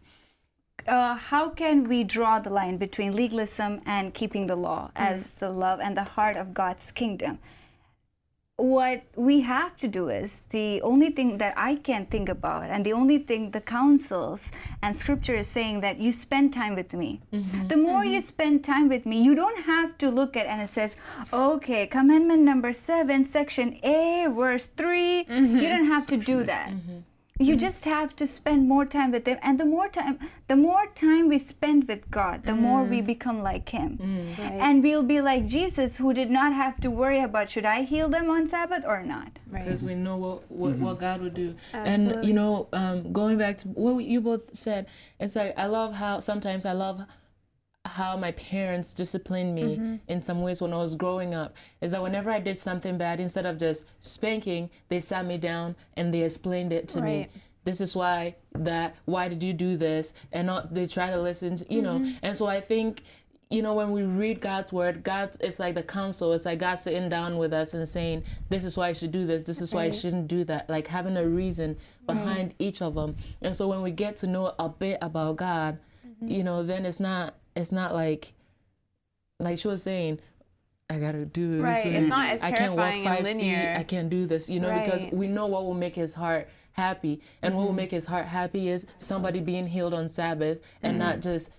Uh, 0.88 1.14
how 1.14 1.50
can 1.50 1.88
we 1.88 2.04
draw 2.04 2.38
the 2.38 2.50
line 2.50 2.76
between 2.76 3.14
legalism 3.14 3.80
and 3.86 4.14
keeping 4.14 4.46
the 4.46 4.56
law 4.56 4.88
mm-hmm. 4.88 5.12
as 5.12 5.34
the 5.34 5.50
love 5.50 5.80
and 5.80 5.96
the 5.96 6.04
heart 6.04 6.36
of 6.36 6.54
God's 6.54 6.90
kingdom? 6.90 7.38
What 8.56 9.04
we 9.16 9.40
have 9.40 9.78
to 9.78 9.88
do 9.88 10.10
is 10.10 10.42
the 10.50 10.82
only 10.82 11.10
thing 11.10 11.38
that 11.38 11.54
I 11.56 11.76
can 11.76 12.04
think 12.04 12.28
about, 12.28 12.64
and 12.64 12.84
the 12.84 12.92
only 12.92 13.16
thing 13.16 13.52
the 13.52 13.60
councils 13.62 14.52
and 14.82 14.94
scripture 14.94 15.34
is 15.34 15.48
saying 15.48 15.80
that 15.80 15.98
you 15.98 16.12
spend 16.12 16.52
time 16.52 16.74
with 16.74 16.92
me. 16.92 17.22
Mm-hmm. 17.32 17.68
The 17.68 17.78
more 17.78 18.04
you 18.04 18.18
mm-hmm. 18.18 18.28
spend 18.28 18.64
time 18.64 18.90
with 18.90 19.06
me, 19.06 19.22
you 19.22 19.34
don't 19.34 19.62
have 19.62 19.96
to 19.98 20.10
look 20.10 20.36
at 20.36 20.44
and 20.44 20.60
it 20.60 20.68
says, 20.68 20.96
okay, 21.32 21.86
commandment 21.86 22.42
number 22.42 22.74
seven, 22.74 23.24
section 23.24 23.78
A, 23.82 24.28
verse 24.28 24.66
3 24.66 25.24
You 25.28 25.68
don't 25.68 25.86
have 25.86 26.06
to 26.08 26.18
do 26.18 26.44
that 26.44 26.70
you 27.48 27.56
just 27.56 27.84
have 27.86 28.14
to 28.20 28.26
spend 28.26 28.68
more 28.68 28.84
time 28.94 29.12
with 29.12 29.26
him 29.26 29.38
and 29.42 29.58
the 29.58 29.64
more 29.64 29.88
time 29.88 30.18
the 30.48 30.56
more 30.56 30.86
time 30.94 31.28
we 31.32 31.38
spend 31.38 31.86
with 31.88 32.02
god 32.16 32.42
the 32.48 32.54
more 32.54 32.82
we 32.84 33.00
become 33.00 33.38
like 33.42 33.70
him. 33.70 33.90
And 34.66 34.82
we'll 34.82 35.02
be 35.12 35.20
like 35.22 35.46
jesus 35.46 35.96
who 35.96 36.12
did 36.18 36.30
not 36.30 36.52
have 36.52 36.80
to 36.86 36.90
worry 36.90 37.20
about 37.28 37.50
should 37.50 37.64
i 37.64 37.78
heal 37.92 38.08
them 38.16 38.28
on 38.30 38.46
sabbath 38.48 38.84
or 38.86 39.02
not. 39.02 39.38
Because 39.52 39.82
we 39.82 39.94
know 39.94 40.16
what 40.16 40.50
what, 40.50 40.72
Mm-hmm. 40.72 40.84
what 40.84 41.00
God 41.00 41.20
would 41.22 41.34
do. 41.34 41.48
Absolutely. 41.72 42.14
And 42.16 42.24
you 42.28 42.34
know, 42.34 42.68
um, 42.72 43.12
going 43.12 43.38
back 43.38 43.56
to 43.58 43.68
what 43.68 44.04
you 44.04 44.20
both 44.20 44.54
said, 44.54 44.86
it's 45.18 45.34
like 45.36 45.58
I 45.58 45.66
love 45.66 45.94
how 45.94 46.20
sometimes 46.20 46.64
I 46.66 46.72
love 46.72 47.00
how 47.84 48.16
my 48.16 48.32
parents 48.32 48.92
disciplined 48.92 49.54
me 49.54 49.76
Mm-hmm. 49.76 49.96
in 50.08 50.22
some 50.22 50.42
ways 50.42 50.60
when 50.60 50.72
I 50.72 50.76
was 50.76 50.96
growing 50.96 51.34
up. 51.34 51.56
Is 51.80 51.92
that 51.92 52.02
whenever 52.02 52.30
I 52.30 52.40
did 52.40 52.58
something 52.58 52.98
bad, 52.98 53.20
instead 53.20 53.46
of 53.46 53.58
just 53.58 53.84
spanking, 54.00 54.70
they 54.88 55.00
sat 55.00 55.24
me 55.24 55.38
down 55.38 55.76
and 55.96 56.12
they 56.12 56.22
explained 56.22 56.72
it 56.72 56.88
to 56.88 57.00
me. 57.00 57.28
This 57.64 57.80
is 57.80 57.94
why 57.94 58.36
that. 58.54 58.96
Why 59.04 59.28
did 59.28 59.42
you 59.42 59.52
do 59.52 59.76
this? 59.76 60.14
And 60.32 60.46
not, 60.46 60.74
they 60.74 60.86
try 60.86 61.10
to 61.10 61.20
listen. 61.20 61.56
To, 61.56 61.72
you 61.72 61.82
know. 61.82 61.98
Mm-hmm. 61.98 62.18
And 62.22 62.36
so 62.36 62.46
I 62.46 62.60
think 62.60 63.02
you 63.52 63.62
know, 63.62 63.74
when 63.74 63.90
we 63.90 64.04
read 64.04 64.40
God's 64.40 64.72
word, 64.72 65.02
God, 65.02 65.36
it's 65.40 65.58
like 65.58 65.74
the 65.74 65.82
counsel. 65.82 66.32
It's 66.32 66.44
like 66.44 66.60
God 66.60 66.76
sitting 66.76 67.08
down 67.08 67.36
with 67.36 67.52
us 67.52 67.74
and 67.74 67.86
saying, 67.86 68.22
"This 68.48 68.64
is 68.64 68.76
why 68.76 68.88
I 68.88 68.92
should 68.92 69.10
do 69.10 69.26
this. 69.26 69.42
This 69.42 69.60
is 69.60 69.74
why 69.74 69.84
I 69.84 69.90
shouldn't 69.90 70.28
do 70.28 70.44
that." 70.44 70.70
Like 70.70 70.86
having 70.86 71.16
a 71.16 71.26
reason 71.26 71.76
behind 72.06 72.54
each 72.60 72.80
of 72.80 72.94
them. 72.94 73.16
And 73.42 73.54
so 73.54 73.66
when 73.66 73.82
we 73.82 73.90
get 73.90 74.16
to 74.18 74.28
know 74.28 74.54
a 74.58 74.68
bit 74.68 74.98
about 75.02 75.36
God, 75.36 75.78
you 76.22 76.44
know, 76.44 76.62
then 76.62 76.86
it's 76.86 77.00
not 77.00 77.34
it's 77.60 77.72
not 77.72 77.94
like 77.94 78.32
like 79.38 79.58
she 79.58 79.68
was 79.68 79.82
saying. 79.82 80.20
I 80.88 80.98
gotta 80.98 81.24
do 81.24 81.52
this. 81.52 81.60
Right, 81.60 81.86
it's 81.86 82.08
not 82.08 82.30
as 82.30 82.42
I 82.42 82.50
can't 82.50 82.74
walk 82.74 82.92
five 83.04 83.22
linear. 83.22 83.56
feet. 83.74 83.76
I 83.80 83.82
can't 83.84 84.10
do 84.10 84.26
this, 84.26 84.50
you 84.50 84.58
know, 84.58 84.72
because 84.72 85.04
we 85.12 85.28
know 85.28 85.46
what 85.46 85.64
will 85.64 85.74
make 85.74 85.94
his 85.94 86.16
heart 86.16 86.48
happy, 86.72 87.20
and 87.42 87.52
Mm-hmm. 87.52 87.58
what 87.60 87.66
will 87.68 87.74
make 87.74 87.92
his 87.92 88.06
heart 88.06 88.26
happy 88.26 88.68
is 88.68 88.86
somebody 88.96 89.38
being 89.40 89.68
healed 89.68 89.94
on 89.94 90.08
Sabbath 90.08 90.58
and 90.82 90.98
not 90.98 91.20
just 91.20 91.52